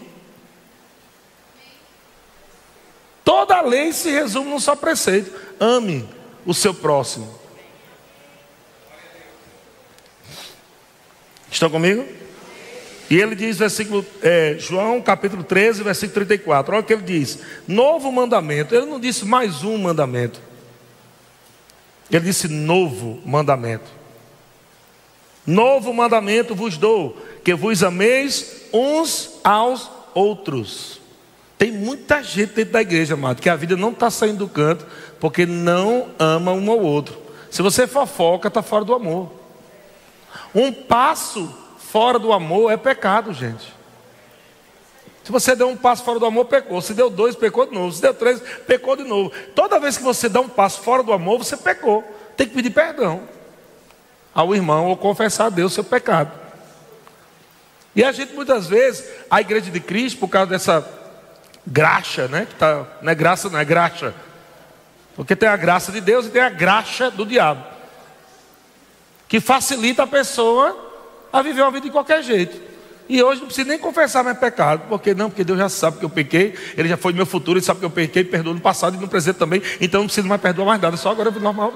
[3.25, 6.09] Toda a lei se resume num só preceito: ame
[6.45, 7.43] o seu próximo.
[11.51, 12.07] Estão comigo?
[13.09, 16.75] E ele diz, versículo, é, João capítulo 13, versículo 34.
[16.75, 18.75] Olha o que ele diz: Novo mandamento.
[18.75, 20.41] Ele não disse mais um mandamento.
[22.11, 23.91] Ele disse novo mandamento.
[25.47, 31.01] Novo mandamento vos dou, que vos ameis uns aos outros.
[31.59, 34.87] Tem muita gente dentro da igreja, amado, que a vida não está saindo do canto
[35.21, 37.17] porque não ama um ao outro.
[37.51, 39.33] Se você fofoca, está fora do amor.
[40.55, 43.74] Um passo fora do amor é pecado, gente.
[45.25, 46.83] Se você deu um passo fora do amor, pecou.
[46.83, 47.91] Se deu dois, pecou de novo.
[47.91, 49.33] Se deu três, pecou de novo.
[49.55, 52.05] Toda vez que você dá um passo fora do amor, você pecou.
[52.37, 53.23] Tem que pedir perdão
[54.35, 56.31] ao irmão ou confessar a Deus seu pecado.
[57.97, 60.87] E a gente muitas vezes, a igreja de Cristo, por causa dessa
[61.67, 62.47] graxa, né?
[62.47, 64.13] Que tá, não é graça, não é graxa.
[65.17, 67.65] Porque tem a graça de Deus e tem a graxa do diabo.
[69.27, 70.77] Que facilita a pessoa
[71.33, 72.74] a viver uma vida de qualquer jeito.
[73.09, 74.85] E hoje não precisa nem confessar mais pecado.
[74.89, 75.29] Porque não?
[75.29, 76.55] Porque Deus já sabe que eu pequei.
[76.77, 79.09] Ele já foi meu futuro, ele sabe que eu pequei, perdoou no passado e no
[79.09, 79.63] presente também.
[79.81, 80.97] Então não preciso mais perdoar mais nada.
[80.97, 81.73] Só agora eu normal.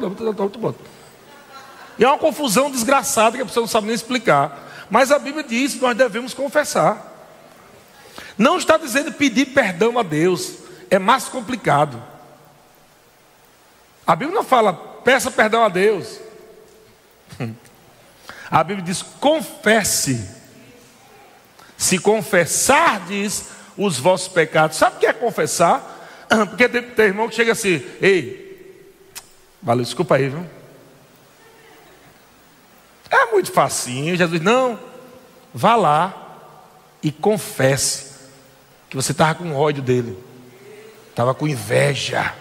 [1.98, 4.86] E é uma confusão desgraçada que a pessoa não sabe nem explicar.
[4.90, 7.16] Mas a Bíblia diz que nós devemos confessar.
[8.38, 10.54] Não está dizendo pedir perdão a Deus.
[10.88, 12.02] É mais complicado.
[14.06, 16.18] A Bíblia não fala, peça perdão a Deus.
[18.50, 20.37] A Bíblia diz, confesse.
[21.78, 23.46] Se confessardes
[23.78, 24.76] os vossos pecados.
[24.76, 26.26] Sabe o que é confessar?
[26.50, 28.84] Porque tem, tem irmão que chega assim, ei,
[29.62, 30.44] valeu, desculpa aí, viu?
[33.08, 34.16] É muito facinho.
[34.16, 34.78] Jesus, não,
[35.54, 36.26] vá lá
[37.02, 38.08] e confesse
[38.90, 40.18] que você estava com ódio dele,
[41.10, 42.34] estava com inveja.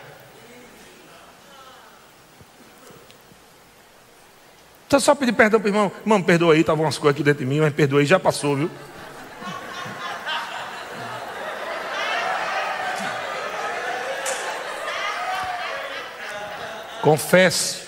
[4.87, 5.91] Então só pedir perdão para o irmão.
[6.01, 8.55] Irmão, perdoa aí, estavam umas coisas aqui dentro de mim, mas perdoa aí, já passou,
[8.55, 8.71] viu?
[17.07, 17.83] Confesse.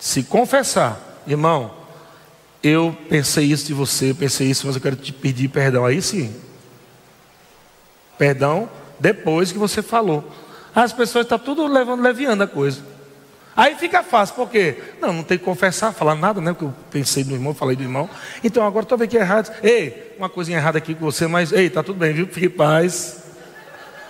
[0.00, 1.72] Se confessar, irmão,
[2.60, 5.84] eu pensei isso de você, pensei isso, mas eu quero te pedir perdão.
[5.84, 6.34] Aí sim.
[8.18, 10.28] Perdão depois que você falou.
[10.74, 12.82] As pessoas estão tá tudo levando, leviando a coisa.
[13.54, 14.82] Aí fica fácil, por quê?
[15.00, 16.52] Não, não tem que confessar, falar nada, né?
[16.52, 18.10] Porque eu pensei no irmão, falei do irmão.
[18.42, 19.54] Então agora estou vendo que é errado.
[19.62, 22.26] Ei, uma coisinha errada aqui com você, mas ei, tá tudo bem, viu?
[22.26, 23.27] Fique em paz.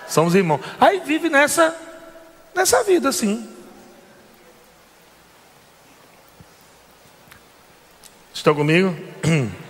[0.08, 0.60] Somos irmãos.
[0.80, 1.76] Aí vive nessa,
[2.54, 3.48] nessa vida assim.
[8.32, 8.94] Estão comigo?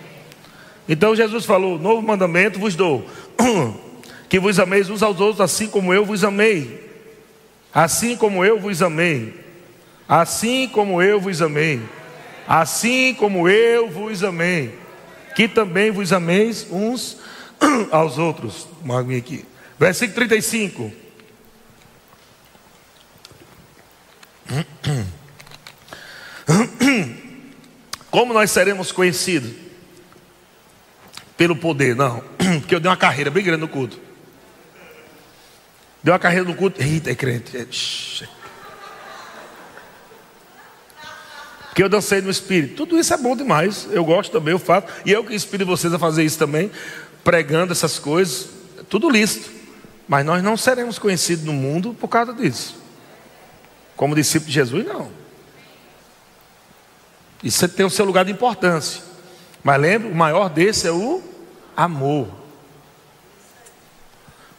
[0.91, 3.05] Então Jesus falou: Novo mandamento vos dou,
[4.27, 6.89] que vos ameis uns aos outros, assim como eu vos amei.
[7.75, 9.35] Assim como eu vos amei.
[10.09, 11.83] Assim como eu vos amei.
[12.47, 14.79] Assim como eu vos amei.
[15.37, 17.19] Que também vos ameis uns
[17.93, 18.67] aos outros.
[18.83, 19.45] Uma aqui.
[19.79, 20.93] Versículo 35.
[28.11, 29.53] Como nós seremos conhecidos?
[31.37, 32.25] Pelo poder, não.
[32.61, 34.01] Porque eu dei uma carreira bem grande no culto.
[36.03, 36.83] Deu uma carreira no culto.
[36.83, 38.29] Eita, é crente.
[41.69, 42.75] Porque eu dancei no Espírito.
[42.75, 43.87] Tudo isso é bom demais.
[43.93, 44.89] Eu gosto também, eu faço.
[45.05, 46.73] E eu que inspiro vocês a fazer isso também.
[47.23, 48.49] Pregando essas coisas.
[48.89, 49.58] Tudo lícito.
[50.09, 52.77] Mas nós não seremos conhecidos no mundo por causa disso.
[53.95, 55.11] Como discípulo de Jesus, não.
[57.45, 59.03] Isso tem o seu lugar de importância.
[59.63, 61.23] Mas lembre, o maior desse é o
[61.77, 62.29] amor.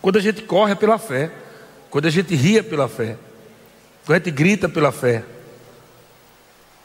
[0.01, 1.31] Quando a gente corre pela fé.
[1.89, 3.17] Quando a gente ria pela fé.
[4.05, 5.23] Quando a gente grita pela fé.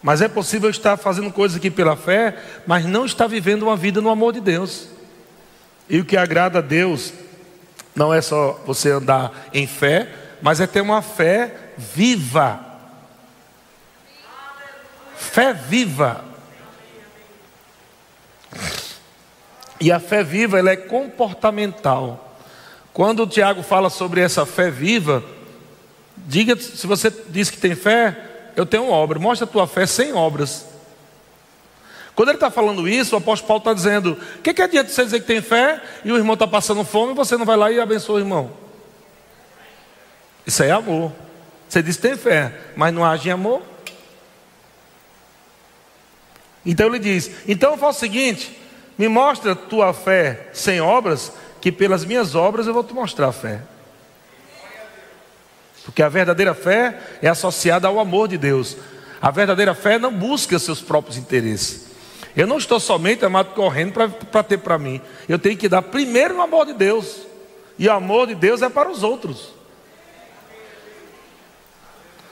[0.03, 2.37] Mas é possível estar fazendo coisas aqui pela fé,
[2.67, 4.87] mas não estar vivendo uma vida no amor de Deus.
[5.89, 7.11] E o que agrada a Deus
[7.95, 10.09] não é só você andar em fé,
[10.43, 12.61] mas é ter uma fé viva.
[15.17, 16.25] Fé viva.
[19.81, 22.37] E a fé viva ela é comportamental.
[22.93, 25.23] Quando o Tiago fala sobre essa fé viva,
[26.17, 28.17] diga se você diz que tem fé,
[28.57, 29.19] eu tenho obra.
[29.19, 30.74] Mostra a tua fé sem obras.
[32.15, 35.05] Quando ele está falando isso, o apóstolo Paulo está dizendo: o que, que adianta você
[35.05, 37.73] dizer que tem fé e o irmão está passando fome e você não vai lá
[37.73, 38.53] e abençoa o irmão?
[40.47, 41.13] Isso é amor.
[41.69, 43.63] Você diz tem fé, mas não age em amor.
[46.65, 48.57] Então ele diz: então faço o seguinte:
[48.97, 53.33] me mostra tua fé sem obras, que pelas minhas obras eu vou te mostrar a
[53.33, 53.61] fé.
[55.85, 58.77] Porque a verdadeira fé é associada ao amor de Deus.
[59.21, 61.94] A verdadeira fé não busca seus próprios interesses.
[62.37, 63.93] Eu não estou somente, amado, correndo
[64.31, 65.01] para ter para mim.
[65.29, 67.23] Eu tenho que dar primeiro o amor de Deus.
[67.79, 69.53] E o amor de Deus é para os outros.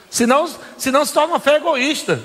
[0.09, 0.47] Senão,
[0.77, 2.21] senão se torna uma fé egoísta.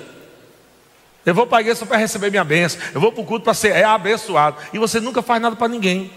[1.25, 2.81] Eu vou para a igreja para receber minha bênção.
[2.93, 4.57] Eu vou para o culto para ser é abençoado.
[4.73, 6.11] E você nunca faz nada para ninguém.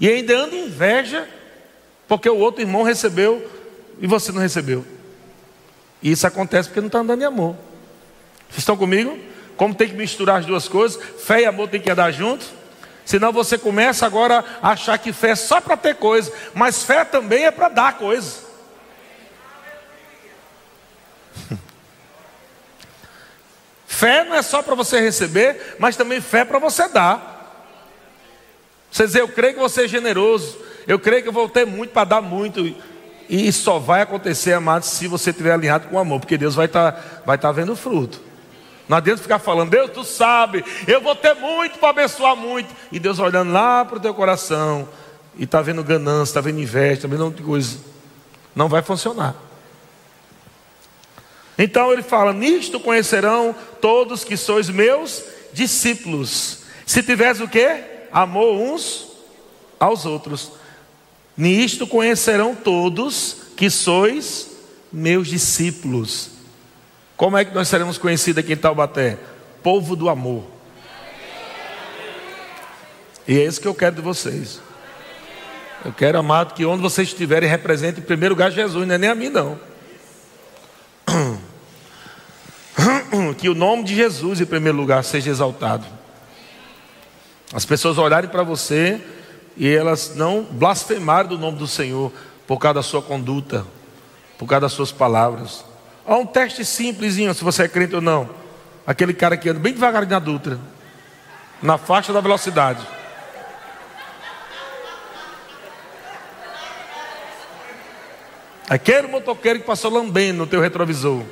[0.00, 1.28] E ainda anda inveja,
[2.08, 3.50] porque o outro irmão recebeu
[4.00, 4.84] e você não recebeu.
[6.02, 7.56] E isso acontece porque não está andando em amor.
[8.48, 9.18] Vocês estão comigo?
[9.56, 12.48] Como tem que misturar as duas coisas, fé e amor tem que andar juntos.
[13.04, 17.04] Senão você começa agora a achar que fé é só para ter coisa, mas fé
[17.04, 18.44] também é para dar coisa.
[23.86, 27.34] fé não é só para você receber, mas também fé para você dar.
[28.90, 31.92] Você dizer, eu creio que você é generoso, eu creio que eu vou ter muito
[31.92, 32.74] para dar muito.
[33.28, 36.66] E só vai acontecer, amados, se você estiver alinhado com o amor, porque Deus vai
[36.66, 38.20] estar tá, vai tá vendo fruto.
[38.88, 42.72] Não adianta ficar falando, Deus, tu sabe, eu vou ter muito para abençoar muito.
[42.92, 44.88] E Deus olhando lá para o teu coração,
[45.36, 47.78] e está vendo ganância, está vendo inveja, está vendo outra coisa.
[48.54, 49.34] Não vai funcionar.
[51.58, 56.60] Então ele fala: Nisto conhecerão todos que sois meus discípulos.
[56.86, 57.66] Se tiveres o que?
[58.12, 59.08] Amor uns
[59.78, 60.52] aos outros.
[61.36, 64.50] Nisto conhecerão todos que sois
[64.92, 66.35] meus discípulos.
[67.16, 69.18] Como é que nós seremos conhecidos aqui em Taubaté?
[69.62, 70.44] Povo do amor.
[73.26, 74.60] E é isso que eu quero de vocês.
[75.84, 79.08] Eu quero, amado, que onde vocês estiverem, represente em primeiro lugar Jesus, não é nem
[79.08, 79.58] a mim, não.
[83.38, 85.86] Que o nome de Jesus, em primeiro lugar, seja exaltado.
[87.52, 89.00] As pessoas olharem para você
[89.56, 92.12] e elas não blasfemaram do nome do Senhor
[92.46, 93.66] por causa da sua conduta,
[94.36, 95.64] por causa das suas palavras.
[96.06, 98.30] Há um teste simplesinho, se você é crente ou não.
[98.86, 100.58] Aquele cara que anda bem devagarinho na Dutra,
[101.60, 102.86] na faixa da velocidade.
[108.68, 111.24] Aquele motoqueiro que passou lambendo no teu retrovisor.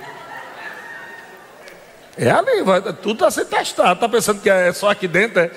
[2.17, 3.93] É ali, vai, tudo está sendo testado.
[3.93, 5.41] Está pensando que é só aqui dentro?
[5.41, 5.51] É?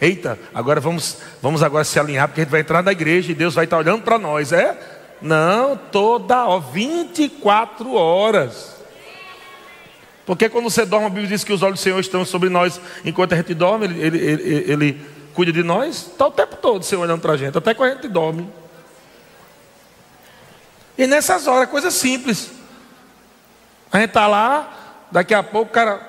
[0.00, 3.34] Eita, agora vamos, vamos agora se alinhar, porque a gente vai entrar na igreja e
[3.34, 4.78] Deus vai estar olhando para nós, é?
[5.20, 8.76] Não, toda hora, 24 horas.
[10.24, 12.80] Porque quando você dorme, a Bíblia diz que os olhos do Senhor estão sobre nós
[13.04, 16.82] enquanto a gente dorme, Ele, ele, ele, ele cuida de nós, está o tempo todo
[16.82, 18.52] o Senhor olhando para a gente, até quando a gente dorme.
[20.98, 22.50] E nessas horas, coisa simples.
[23.90, 26.00] A gente está lá, daqui a pouco o cara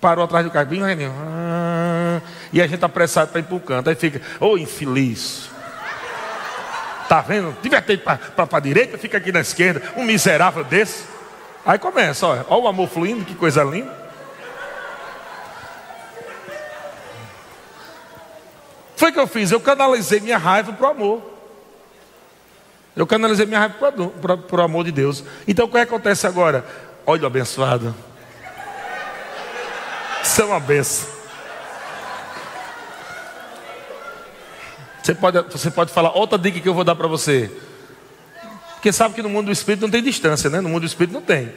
[0.00, 2.20] parou atrás do carrinho, ah,
[2.52, 3.88] e a gente está apressado para ir para o canto.
[3.88, 5.51] Aí fica, ô oh, infeliz.
[7.12, 7.54] Tá vendo?
[7.60, 8.18] Ter para
[8.50, 11.04] a direita, fica aqui na esquerda, um miserável desse.
[11.62, 13.94] Aí começa, olha, olha o amor fluindo, que coisa linda.
[18.96, 21.22] Foi o que eu fiz, eu canalizei minha raiva para o amor.
[22.96, 25.22] Eu canalizei minha raiva para o amor de Deus.
[25.46, 26.64] Então o que acontece agora?
[27.04, 27.94] Olha o abençoado.
[30.22, 31.11] Isso é uma benção.
[35.02, 37.50] Você pode, você pode falar outra dica que eu vou dar para você.
[38.74, 40.60] Porque sabe que no mundo do espírito não tem distância, né?
[40.60, 41.52] No mundo do espírito não tem.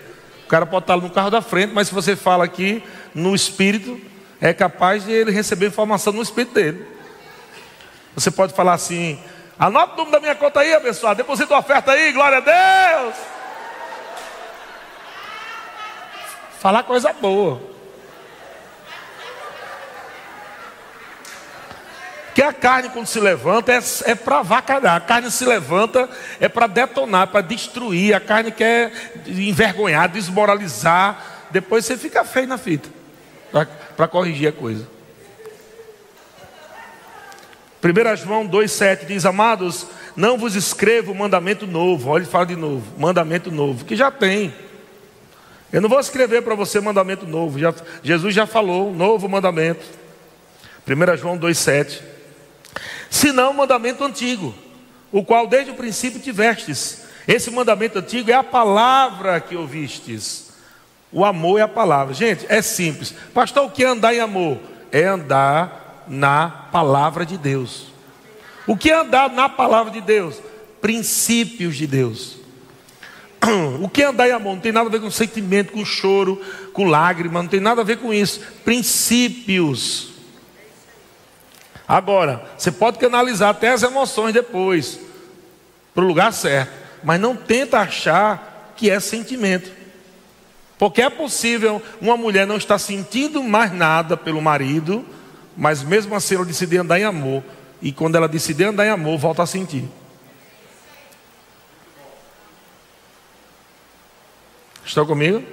[0.46, 2.84] O cara pode estar no carro da frente, mas se você fala aqui
[3.14, 4.00] no espírito,
[4.42, 6.86] é capaz de ele receber informação no espírito dele.
[8.16, 9.20] Você pode falar assim:
[9.58, 11.18] Anota o número da minha conta aí, abençoado.
[11.18, 13.16] Deposita uma oferta aí, glória a Deus.
[16.60, 17.75] Falar coisa boa.
[22.36, 24.98] Que a carne, quando se levanta, é, é para vacalhar.
[24.98, 28.14] A carne se levanta, é para detonar, para destruir.
[28.14, 28.92] A carne quer
[29.26, 31.48] envergonhar, desmoralizar.
[31.50, 32.90] Depois você fica feio na fita
[33.96, 34.86] para corrigir a coisa.
[37.82, 42.10] 1 João 2,7 diz: Amados, não vos escrevo mandamento novo.
[42.10, 44.54] Olha, ele fala de novo: mandamento novo, que já tem.
[45.72, 47.58] Eu não vou escrever para você mandamento novo.
[47.58, 47.74] Já,
[48.04, 49.86] Jesus já falou, novo mandamento.
[50.86, 52.15] 1 João 2,7.
[53.10, 54.54] Senão mandamento antigo,
[55.12, 57.06] o qual desde o princípio tivestes.
[57.28, 60.52] Esse mandamento antigo é a palavra que ouvistes.
[61.12, 62.14] O amor é a palavra.
[62.14, 63.14] Gente, é simples.
[63.34, 64.60] Pastor, o que é andar em amor?
[64.92, 67.88] É andar na palavra de Deus.
[68.68, 70.36] O que é andar na palavra de Deus?
[70.82, 72.38] Princípios de Deus.
[73.82, 74.56] O que é andar em amor?
[74.56, 76.42] Não tem nada a ver com sentimento, com choro,
[76.74, 78.42] com lágrima, não tem nada a ver com isso.
[78.64, 80.15] Princípios.
[81.88, 85.00] Agora, você pode canalizar até as emoções depois,
[85.94, 86.72] para o lugar certo,
[87.04, 89.72] mas não tenta achar que é sentimento.
[90.78, 95.06] Porque é possível uma mulher não estar sentindo mais nada pelo marido,
[95.56, 97.44] mas mesmo assim ela decidiu andar em amor.
[97.82, 99.88] E quando ela decidir andar em amor, volta a sentir.
[104.86, 105.44] Estão comigo?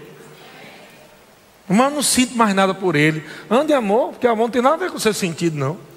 [1.69, 3.25] Mas não sinto mais nada por ele.
[3.51, 5.92] Ande em amor, porque amor não tem nada a ver com o seu sentido, não.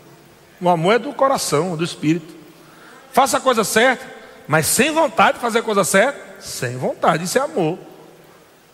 [0.61, 2.33] O amor é do coração, do espírito.
[3.11, 4.05] Faça a coisa certa,
[4.47, 7.79] mas sem vontade de fazer a coisa certa, sem vontade, isso é amor.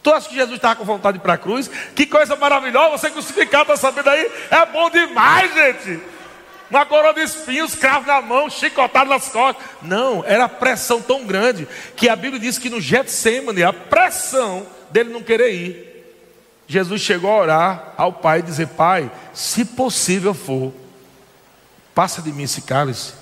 [0.04, 1.70] Tu acha que Jesus estava com vontade para a cruz?
[1.96, 4.32] Que coisa maravilhosa, você crucificado, está sabendo aí?
[4.50, 6.02] É bom demais, gente.
[6.72, 9.64] Uma coroa de espinhos, cravo na mão, chicotado nas costas.
[9.82, 14.66] Não, era a pressão tão grande que a Bíblia diz que no Getsemane, a pressão
[14.90, 15.92] dele não querer ir.
[16.68, 20.74] Jesus chegou a orar ao Pai e dizer: Pai, se possível for,
[21.94, 23.14] passa de mim esse cálice.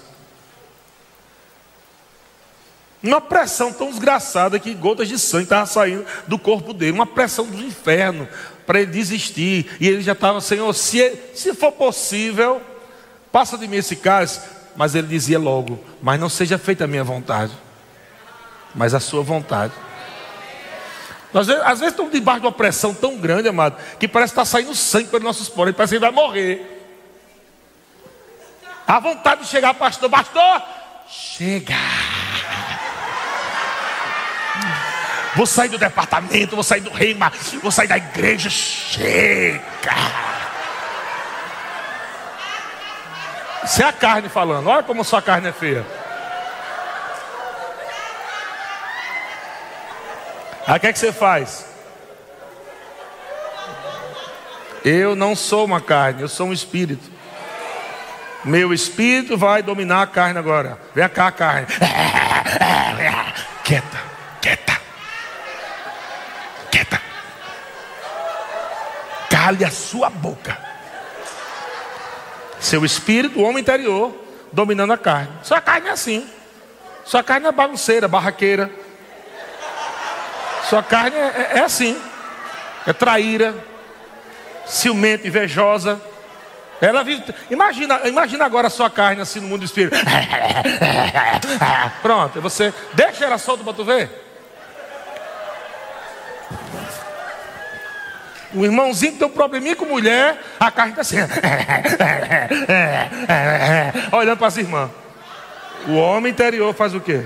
[3.01, 6.91] Uma pressão tão desgraçada que gotas de sangue estavam saindo do corpo dele.
[6.91, 8.27] Uma pressão do inferno
[8.67, 9.77] para ele desistir.
[9.79, 12.61] E ele já estava, Senhor, se, se for possível,
[13.31, 14.41] passa de mim esse cálice.
[14.75, 17.53] Mas ele dizia logo: Mas não seja feita a minha vontade,
[18.75, 19.73] mas a sua vontade.
[21.33, 24.39] Às vezes, às vezes estamos debaixo de uma pressão tão grande, amado, que parece que
[24.39, 26.78] está saindo sangue pelos nossos poros, parece que ele vai morrer.
[28.89, 30.63] A vontade de chegar, pastor, pastor,
[31.07, 31.75] chega.
[35.35, 37.19] Vou sair do departamento, vou sair do reino,
[37.61, 38.49] vou sair da igreja.
[38.49, 39.61] Chega.
[43.63, 44.65] Isso é a carne falando.
[44.65, 45.85] Olha como sua carne é feia.
[50.65, 51.63] Aí o que, é que você faz?
[54.83, 57.18] Eu não sou uma carne, eu sou um espírito.
[58.43, 60.79] Meu espírito vai dominar a carne agora.
[60.95, 61.67] Vem cá, carne.
[63.63, 63.99] Quieta,
[64.41, 64.79] quieta.
[69.49, 70.57] cale a sua boca.
[72.59, 74.13] Seu espírito, o homem interior,
[74.51, 75.29] dominando a carne.
[75.43, 76.29] Sua carne é assim.
[77.05, 78.69] Sua carne é bagunceira, barraqueira.
[80.69, 81.99] Sua carne é, é, é assim.
[82.85, 83.55] É traíra,
[84.67, 85.99] ciumenta, invejosa.
[86.81, 87.23] Ela vive.
[87.49, 89.97] Imagina, imagina agora a sua carne assim no mundo do espírito.
[92.01, 94.27] Pronto, você deixa ela solta para tu ver.
[98.53, 101.17] O irmãozinho tem um probleminha com mulher, a carne está assim,
[104.11, 104.89] olhando para as irmãs.
[105.87, 107.25] O homem interior faz o quê?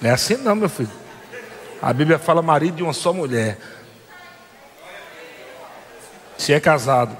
[0.00, 0.90] Não é assim não, meu filho.
[1.82, 3.58] A Bíblia fala marido de uma só mulher.
[6.38, 7.16] Se é casado.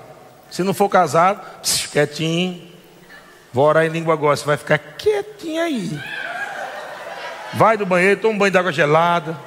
[0.50, 1.44] Se não for casado,
[1.90, 2.72] quietinho.
[3.52, 4.36] Vou orar em língua agora.
[4.36, 6.00] Você vai ficar quietinho aí.
[7.52, 9.38] Vai do banheiro, toma um banho de água gelada.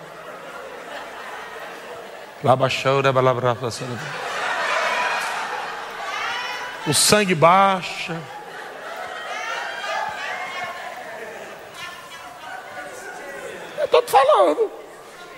[6.86, 8.15] O sangue baixa.
[13.78, 14.72] Eu estou te falando.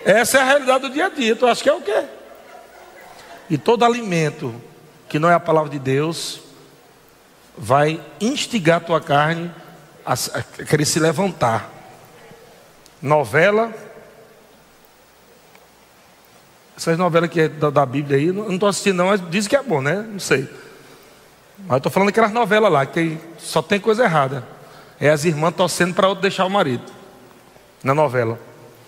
[0.06, 1.36] Essa é a realidade do dia a dia.
[1.36, 2.19] Tu acha que é o quê?
[3.50, 4.54] E todo alimento
[5.08, 6.42] que não é a palavra de Deus
[7.58, 9.52] vai instigar a tua carne
[10.06, 10.16] a
[10.66, 11.72] querer se levantar.
[13.02, 13.74] Novela
[16.80, 19.56] essas novelas que é da, da Bíblia aí, não estou assistindo não, mas dizem que
[19.58, 20.06] é bom, né?
[20.10, 20.48] Não sei.
[21.68, 24.48] Mas estou falando daquelas novelas lá, que só tem coisa errada.
[24.98, 26.84] É as irmãs torcendo para outro deixar o marido.
[27.84, 28.40] Na novela.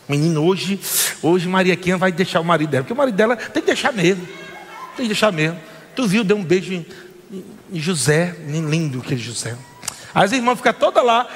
[0.07, 0.79] Menino, hoje,
[1.21, 2.83] hoje Mariaquinha vai deixar o marido dela.
[2.85, 4.25] Porque o marido dela tem que deixar mesmo.
[4.95, 5.59] Tem que deixar mesmo.
[5.95, 6.85] Tu viu, deu um beijo em,
[7.71, 8.35] em José.
[8.45, 9.55] Lindo aquele José.
[10.13, 11.27] As irmãs ficam todas lá.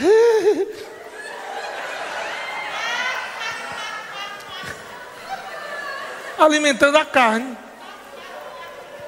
[6.44, 7.56] alimentando a carne.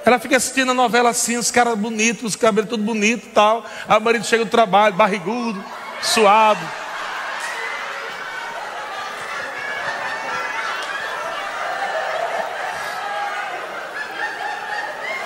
[0.05, 3.64] Ela fica assistindo a novela assim, os caras bonitos, os cabelos tudo bonito e tal.
[3.88, 5.62] Aí o marido chega do trabalho, barrigudo,
[6.02, 6.61] suado.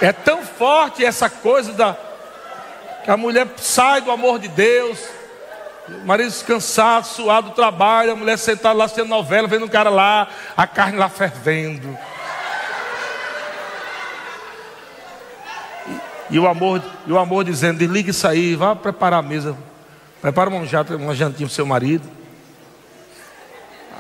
[0.01, 1.97] É tão forte essa coisa da
[3.05, 4.99] que a mulher sai do amor de Deus,
[5.89, 9.89] o marido cansado, suado do trabalho, a mulher sentada lá assistindo novela, vendo um cara
[9.89, 11.97] lá, a carne lá fervendo.
[15.87, 19.57] E, e o amor, e o amor dizendo, desliga isso aí, vá preparar a mesa.
[20.21, 22.07] Prepara uma, janta, uma jantinha para seu marido.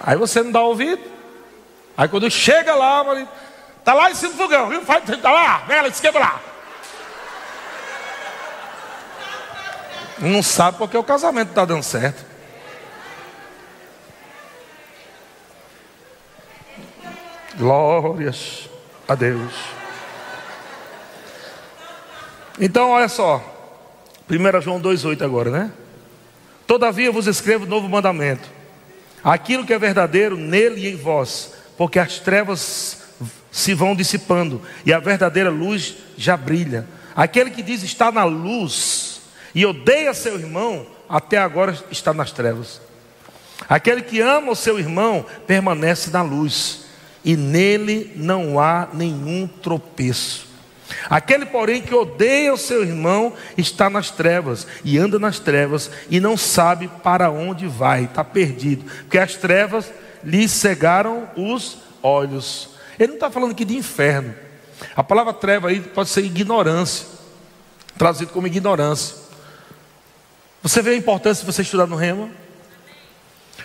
[0.02, 1.02] Aí você não dá ouvido.
[1.96, 3.28] Aí quando chega lá, marido,
[3.88, 4.82] tá lá em cima do fogão, viu?
[4.84, 6.42] Tá lá, vela, esquenta lá.
[10.18, 12.22] Não sabe porque o casamento está dando certo.
[17.56, 18.68] Glórias
[19.08, 19.54] a Deus.
[22.60, 23.42] Então, olha só.
[24.28, 25.72] 1 João 2,8 agora, né?
[26.66, 28.46] Todavia vos escrevo novo mandamento.
[29.24, 32.97] Aquilo que é verdadeiro nele e em vós, porque as trevas
[33.50, 36.86] se vão dissipando e a verdadeira luz já brilha.
[37.14, 39.20] Aquele que diz está na luz,
[39.54, 42.80] e odeia seu irmão, até agora está nas trevas.
[43.68, 46.84] Aquele que ama o seu irmão permanece na luz,
[47.24, 50.46] e nele não há nenhum tropeço.
[51.10, 56.20] Aquele, porém, que odeia o seu irmão está nas trevas, e anda nas trevas, e
[56.20, 59.90] não sabe para onde vai, está perdido, porque as trevas
[60.22, 62.77] lhe cegaram os olhos.
[62.98, 64.34] Ele não está falando aqui de inferno.
[64.94, 67.06] A palavra treva aí pode ser ignorância,
[67.96, 69.16] trazido como ignorância.
[70.62, 72.30] Você vê a importância de você estudar no rema?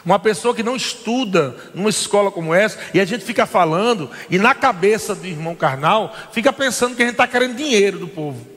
[0.05, 4.37] Uma pessoa que não estuda numa escola como essa, e a gente fica falando, e
[4.37, 8.52] na cabeça do irmão carnal, fica pensando que a gente está querendo dinheiro do povo.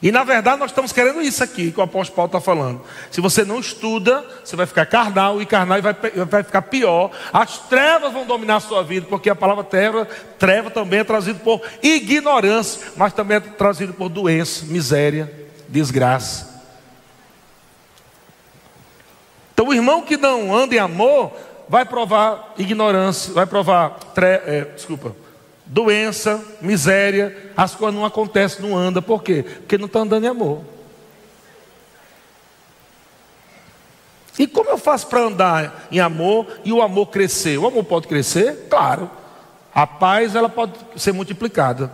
[0.00, 2.80] E na verdade nós estamos querendo isso aqui que o apóstolo Paulo está falando.
[3.10, 5.92] Se você não estuda, você vai ficar carnal, e carnal vai,
[6.24, 7.10] vai ficar pior.
[7.32, 10.06] As trevas vão dominar a sua vida, porque a palavra treva,
[10.38, 15.32] treva também é trazida por ignorância, mas também é trazida por doença, miséria,
[15.68, 16.62] desgraça.
[19.52, 21.32] Então, o irmão que não anda em amor
[21.68, 24.40] vai provar ignorância, vai provar, tre...
[24.46, 25.14] é, desculpa,
[25.68, 29.42] doença, miséria, as coisas não acontecem, não anda, por quê?
[29.42, 30.62] Porque não está andando em amor.
[34.38, 37.58] E como eu faço para andar em amor e o amor crescer?
[37.58, 38.68] O amor pode crescer?
[38.70, 39.10] Claro.
[39.74, 41.92] A paz ela pode ser multiplicada.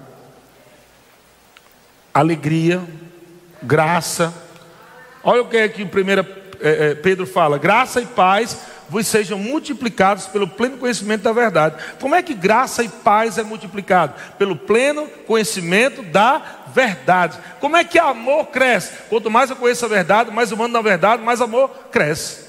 [2.13, 2.83] Alegria,
[3.63, 4.33] graça.
[5.23, 6.25] Olha o que é que o primeiro
[6.61, 8.59] é, é, Pedro fala: graça e paz
[8.95, 11.83] vos sejam multiplicados pelo pleno conhecimento da verdade.
[12.01, 14.15] Como é que graça e paz é multiplicado?
[14.39, 16.41] Pelo pleno conhecimento da
[16.73, 17.37] verdade.
[17.59, 18.93] Como é que amor cresce?
[19.09, 22.45] Quanto mais eu conheço a verdade, mais eu mando na verdade, mais amor cresce.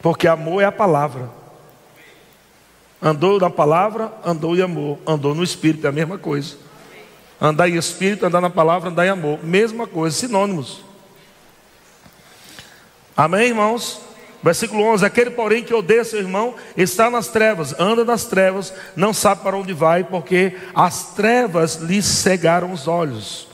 [0.00, 1.28] Porque amor é a palavra.
[3.02, 5.00] Andou na palavra, andou em amor.
[5.04, 6.56] Andou no espírito, é a mesma coisa.
[7.40, 9.42] Andar em espírito, andar na palavra, andar em amor.
[9.42, 10.93] Mesma coisa, sinônimos.
[13.16, 14.00] Amém, irmãos?
[14.42, 19.14] Versículo 11: Aquele, porém, que odeia seu irmão, está nas trevas, anda nas trevas, não
[19.14, 23.48] sabe para onde vai, porque as trevas lhe cegaram os olhos.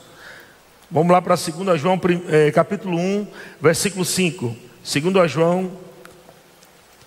[0.91, 3.27] Vamos lá para 2 João, eh, capítulo 1,
[3.61, 4.57] versículo 5.
[4.83, 5.71] 2 João,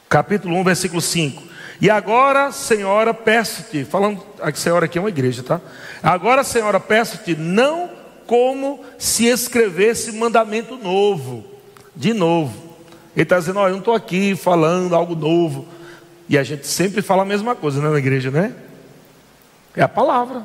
[0.08, 1.44] capítulo 1, versículo 5.
[1.82, 5.60] E agora, Senhora, peço-te, falando, a Senhora aqui é uma igreja, tá?
[6.02, 7.90] Agora, Senhora, peço-te, não
[8.26, 11.53] como se escrevesse mandamento novo,
[11.96, 12.74] de novo.
[13.16, 15.68] Ele está dizendo, olha, eu não estou aqui falando algo novo.
[16.28, 18.56] E a gente sempre fala a mesma coisa né, na igreja, né?
[19.76, 20.44] É a palavra.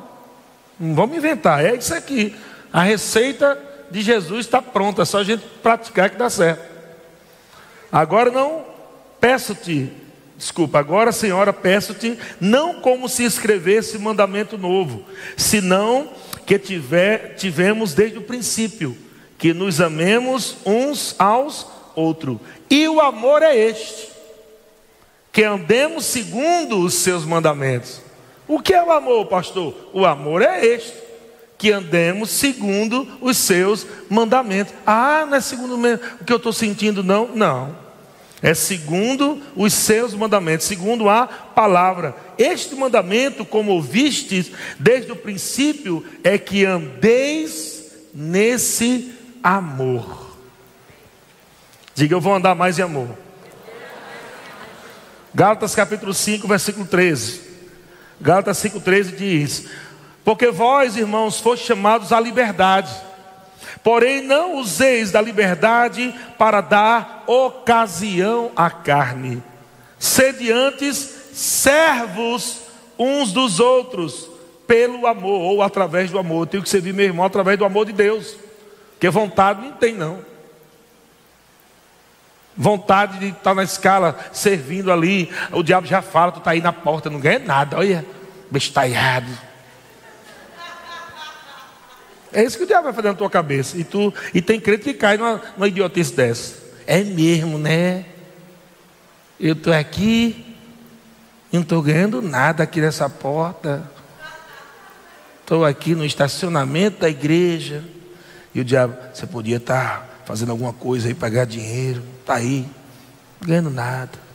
[0.78, 2.36] Não vamos inventar, é isso aqui.
[2.72, 3.58] A receita
[3.90, 6.62] de Jesus está pronta, é só a gente praticar que dá certo.
[7.90, 8.64] Agora não
[9.18, 9.90] peço-te,
[10.38, 15.04] Desculpa, agora, Senhora, peço-te, não como se escrevesse mandamento novo,
[15.36, 16.10] senão
[16.46, 18.96] que tiver, tivemos desde o princípio,
[19.38, 22.38] que nos amemos uns aos outros.
[22.68, 24.08] E o amor é este,
[25.32, 28.02] que andemos segundo os seus mandamentos.
[28.46, 29.74] O que é o amor, pastor?
[29.92, 30.94] O amor é este:
[31.56, 34.74] que andemos segundo os seus mandamentos.
[34.84, 35.76] Ah, não é segundo
[36.20, 37.28] o que eu estou sentindo, não?
[37.28, 37.88] Não.
[38.40, 42.14] É segundo os seus mandamentos, segundo a palavra.
[42.38, 50.36] Este mandamento, como ouvistes desde o princípio, é que andeis nesse amor.
[51.94, 53.08] Diga, eu vou andar mais em amor.
[55.34, 57.40] Gálatas capítulo 5, versículo 13.
[58.20, 59.66] Gálatas 5, 13 diz:
[60.24, 63.08] Porque vós, irmãos, fostes chamados à liberdade
[63.82, 69.42] Porém, não useis da liberdade para dar ocasião à carne.
[69.98, 70.96] Sede antes
[71.32, 72.60] servos
[72.98, 74.28] uns dos outros,
[74.66, 76.42] pelo amor ou através do amor.
[76.42, 78.36] Eu tenho que servir meu irmão através do amor de Deus,
[78.98, 80.18] porque vontade não tem, não.
[82.56, 86.72] Vontade de estar na escala servindo ali, o diabo já fala, tu está aí na
[86.72, 88.04] porta, não ganha nada, olha,
[88.50, 89.30] bestalhado.
[92.32, 93.78] É isso que o diabo vai fazer na tua cabeça.
[93.78, 96.56] E, tu, e tem crente que cai numa, numa idiotice dessa.
[96.84, 98.04] É mesmo, né?
[99.38, 100.56] Eu estou aqui,
[101.52, 103.88] não estou ganhando nada aqui nessa porta.
[105.40, 107.84] Estou aqui no estacionamento da igreja.
[108.54, 112.02] E o diabo, você podia estar tá fazendo alguma coisa aí para ganhar dinheiro.
[112.20, 112.66] Está aí,
[113.40, 114.28] ganhando nada.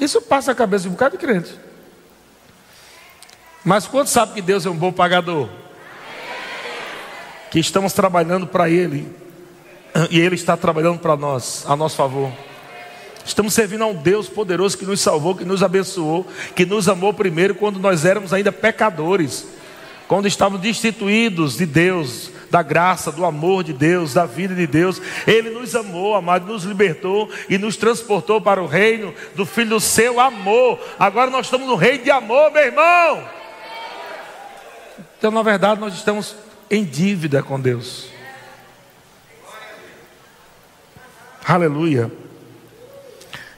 [0.00, 1.58] Isso passa a cabeça de um bocado de crente.
[3.64, 5.48] Mas quanto sabe que Deus é um bom pagador?
[7.50, 9.10] Que estamos trabalhando para Ele
[10.10, 12.32] e Ele está trabalhando para nós, a nosso favor.
[13.24, 17.12] Estamos servindo a um Deus poderoso que nos salvou, que nos abençoou, que nos amou
[17.12, 19.46] primeiro quando nós éramos ainda pecadores,
[20.08, 25.00] quando estávamos destituídos de Deus, da graça, do amor de Deus, da vida de Deus.
[25.26, 29.80] Ele nos amou, amado, nos libertou e nos transportou para o reino do Filho do
[29.80, 30.80] seu amor.
[30.98, 33.28] Agora nós estamos no reino de amor, meu irmão.
[35.18, 36.34] Então, na verdade, nós estamos
[36.70, 38.08] em dívida com Deus.
[41.46, 42.10] Aleluia.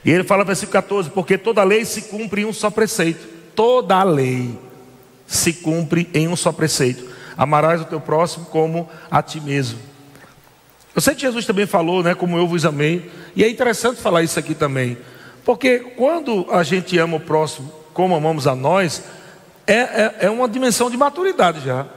[0.03, 3.25] E ele fala, versículo 14: Porque toda lei se cumpre em um só preceito.
[3.55, 4.57] Toda a lei
[5.31, 7.09] se cumpre em um só preceito.
[7.37, 9.79] Amarás o teu próximo como a ti mesmo.
[10.93, 12.13] Eu sei que Jesus também falou, né?
[12.13, 13.09] Como eu vos amei.
[13.33, 14.97] E é interessante falar isso aqui também.
[15.45, 19.03] Porque quando a gente ama o próximo como amamos a nós,
[19.65, 21.87] é, é, é uma dimensão de maturidade já.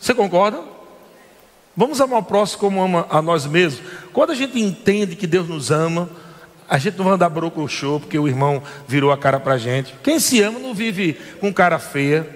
[0.00, 0.60] Você concorda?
[1.76, 3.88] Vamos amar o próximo como ama a nós mesmos.
[4.12, 6.10] Quando a gente entende que Deus nos ama,
[6.68, 9.94] a gente não vai andar brocochô porque o irmão virou a cara para gente.
[10.02, 12.28] Quem se ama não vive com cara feia.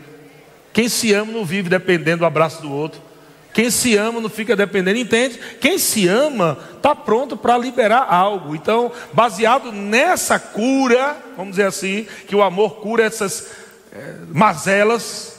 [0.72, 3.00] Quem se ama não vive dependendo do abraço do outro.
[3.52, 5.38] Quem se ama não fica dependendo, entende?
[5.60, 8.56] Quem se ama está pronto para liberar algo.
[8.56, 13.50] Então, baseado nessa cura, vamos dizer assim, que o amor cura essas
[13.92, 15.36] é, mazelas.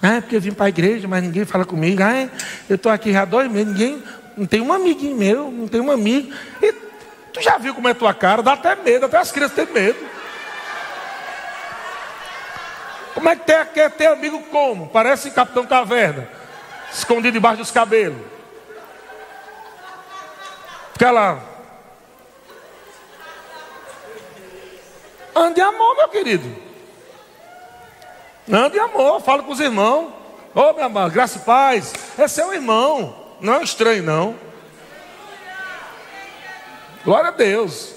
[0.00, 2.02] Ah, é porque eu vim para a igreja, mas ninguém fala comigo.
[2.02, 2.30] Ah,
[2.70, 4.02] eu estou aqui há dois meses, ninguém,
[4.38, 6.32] não tem um amiguinho meu, não tem um amigo.
[6.62, 6.72] E
[7.32, 8.42] tu já viu como é a tua cara?
[8.42, 9.98] Dá até medo, até as crianças têm medo.
[13.14, 14.88] Como é que tem, quer ter amigo como?
[14.88, 16.28] Parece Capitão Caverna,
[16.92, 18.20] escondido debaixo dos cabelos.
[20.92, 21.38] Fica lá.
[25.34, 26.56] Ande amor, meu querido.
[28.50, 30.12] Ande amor, fala com os irmãos.
[30.54, 31.94] Ô oh, meu amado, graça e paz.
[32.18, 34.51] Esse é o irmão, não é estranho, não.
[37.04, 37.92] Glória a Deus.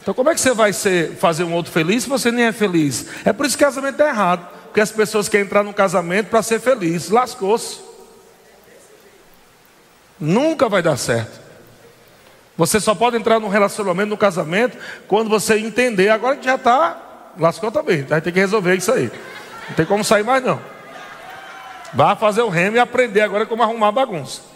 [0.00, 2.52] Então, como é que você vai ser, fazer um outro feliz se você nem é
[2.52, 3.06] feliz?
[3.24, 4.48] É por isso que casamento é errado.
[4.64, 7.08] Porque as pessoas querem entrar num casamento para ser feliz.
[7.10, 7.80] Lascou-se.
[10.18, 11.40] Nunca vai dar certo.
[12.56, 14.76] Você só pode entrar num relacionamento, num casamento,
[15.06, 16.08] quando você entender.
[16.08, 17.00] Agora que já está
[17.38, 18.02] lascou também.
[18.02, 19.10] Vai ter que resolver isso aí.
[19.68, 20.60] Não tem como sair mais não.
[21.94, 24.51] Vá fazer o remo e aprender agora como arrumar a bagunça.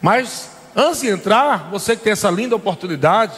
[0.00, 3.34] Mas antes de entrar, você que tem essa linda oportunidade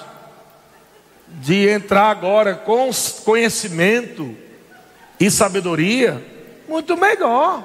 [1.26, 2.90] de entrar agora com
[3.24, 4.36] conhecimento
[5.18, 6.22] e sabedoria,
[6.68, 7.64] muito melhor.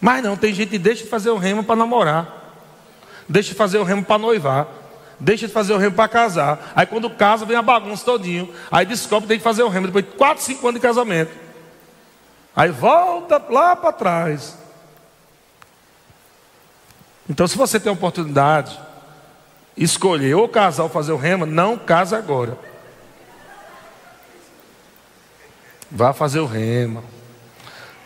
[0.00, 2.34] Mas não, tem gente que deixa de fazer o remo para namorar.
[3.28, 4.68] Deixa de fazer o remo para noivar
[5.20, 6.72] deixa de fazer o remo para casar.
[6.74, 8.52] Aí quando casa, vem a bagunça todinho.
[8.70, 11.32] Aí descobre que tem que fazer o remo depois de 4, 5 anos de casamento.
[12.54, 14.56] Aí volta lá para trás.
[17.28, 18.78] Então, se você tem a oportunidade,
[19.76, 22.58] escolher ou casar ou fazer o remo, não casa agora.
[25.90, 27.02] Vá fazer o remo.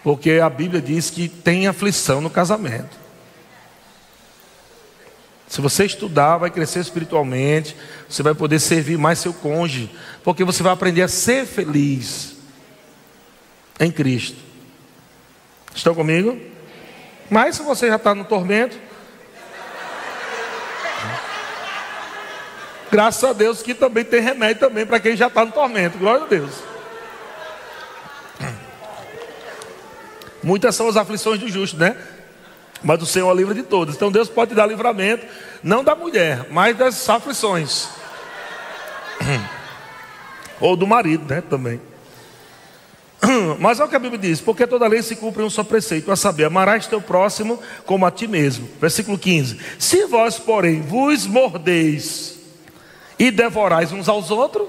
[0.02, 3.02] Porque a Bíblia diz que tem aflição no casamento.
[5.52, 7.76] Se você estudar, vai crescer espiritualmente,
[8.08, 9.94] você vai poder servir mais seu cônjuge,
[10.24, 12.36] porque você vai aprender a ser feliz
[13.78, 14.38] em Cristo.
[15.74, 16.40] Estão comigo?
[17.30, 18.78] Mas se você já está no tormento,
[22.92, 25.96] graças a Deus que também tem remédio também para quem já está no tormento.
[25.96, 26.50] Glória a Deus.
[30.44, 31.96] Muitas são as aflições do justo, né?
[32.82, 33.94] Mas o Senhor livra de todas.
[33.94, 35.24] Então Deus pode dar livramento,
[35.62, 37.88] não da mulher, mas das aflições.
[40.60, 41.40] Ou do marido, né?
[41.40, 41.80] Também.
[43.58, 45.64] Mas olha o que a Bíblia diz: porque toda lei se cumpre em um só
[45.64, 48.68] preceito, a saber, amarás teu próximo como a ti mesmo.
[48.80, 52.31] Versículo 15: Se vós, porém, vos mordeis
[53.22, 54.66] e devorais uns aos outros,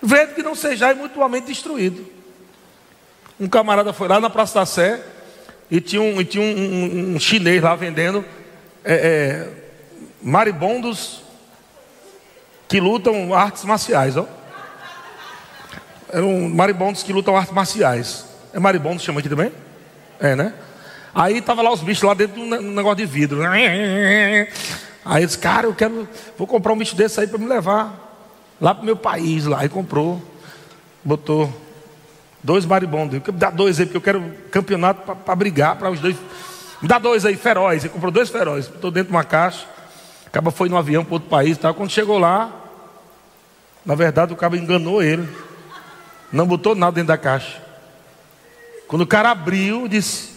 [0.00, 2.06] vede que não sejais mutuamente destruídos.
[3.38, 5.02] Um camarada foi lá na Praça da Sé
[5.70, 8.24] e tinha um, e tinha um, um, um chinês lá vendendo
[8.82, 9.48] é, é,
[10.22, 11.22] maribondos
[12.66, 14.16] que lutam artes marciais.
[14.16, 14.26] Ó.
[16.10, 18.24] Eram maribondos que lutam artes marciais.
[18.54, 19.52] É maribondo chama aqui também?
[20.18, 20.54] É, né?
[21.14, 23.42] Aí tava lá os bichos lá dentro de um negócio de vidro.
[25.04, 28.10] Aí eu disse, cara, eu quero, vou comprar um bicho desse aí para me levar
[28.60, 29.46] lá para o meu país.
[29.46, 30.22] Lá, aí comprou,
[31.02, 31.52] botou
[32.42, 33.14] dois maribondos.
[33.14, 36.16] Me dá dois aí, porque eu quero campeonato para brigar, para os dois.
[36.80, 37.84] Me dá dois aí, feroz.
[37.84, 39.66] Ele comprou dois feroz, botou dentro de uma caixa.
[40.26, 41.58] Acaba foi no avião para outro país.
[41.58, 41.74] Tá?
[41.74, 42.50] Quando chegou lá,
[43.84, 45.28] na verdade o cabo enganou ele.
[46.32, 47.60] Não botou nada dentro da caixa.
[48.86, 50.30] Quando o cara abriu, disse: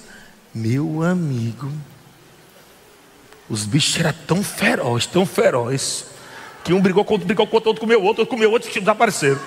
[0.54, 1.72] Meu amigo,
[3.50, 6.06] os bichos eram tão ferozes, tão ferozes,
[6.64, 9.40] que um brigou com outro, brigou outro comeu outro, outro comeu outro e desapareceram.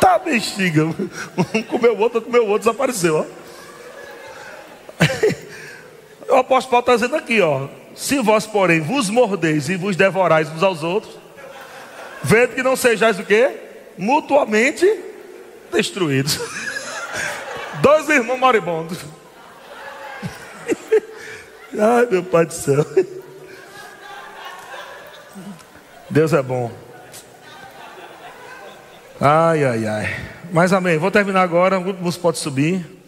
[0.00, 0.84] tá bexiga.
[1.54, 3.18] Um comeu outro, outro comeu outro, desapareceu.
[3.18, 3.24] Ó.
[6.30, 7.66] O apóstolo Paulo está dizendo aqui, ó.
[7.92, 11.18] Se vós, porém, vos mordeis e vos devorais uns aos outros,
[12.22, 13.50] vendo que não sejais o quê?
[13.98, 15.09] Mutuamente
[15.70, 16.38] destruídos.
[17.80, 18.98] Dois irmãos moribundos.
[21.78, 22.84] Ai, meu Pai do céu.
[26.10, 26.70] Deus é bom.
[29.20, 30.16] Ai, ai, ai.
[30.52, 30.98] Mas amém.
[30.98, 31.78] Vou terminar agora.
[31.78, 32.99] O grupo pode subir.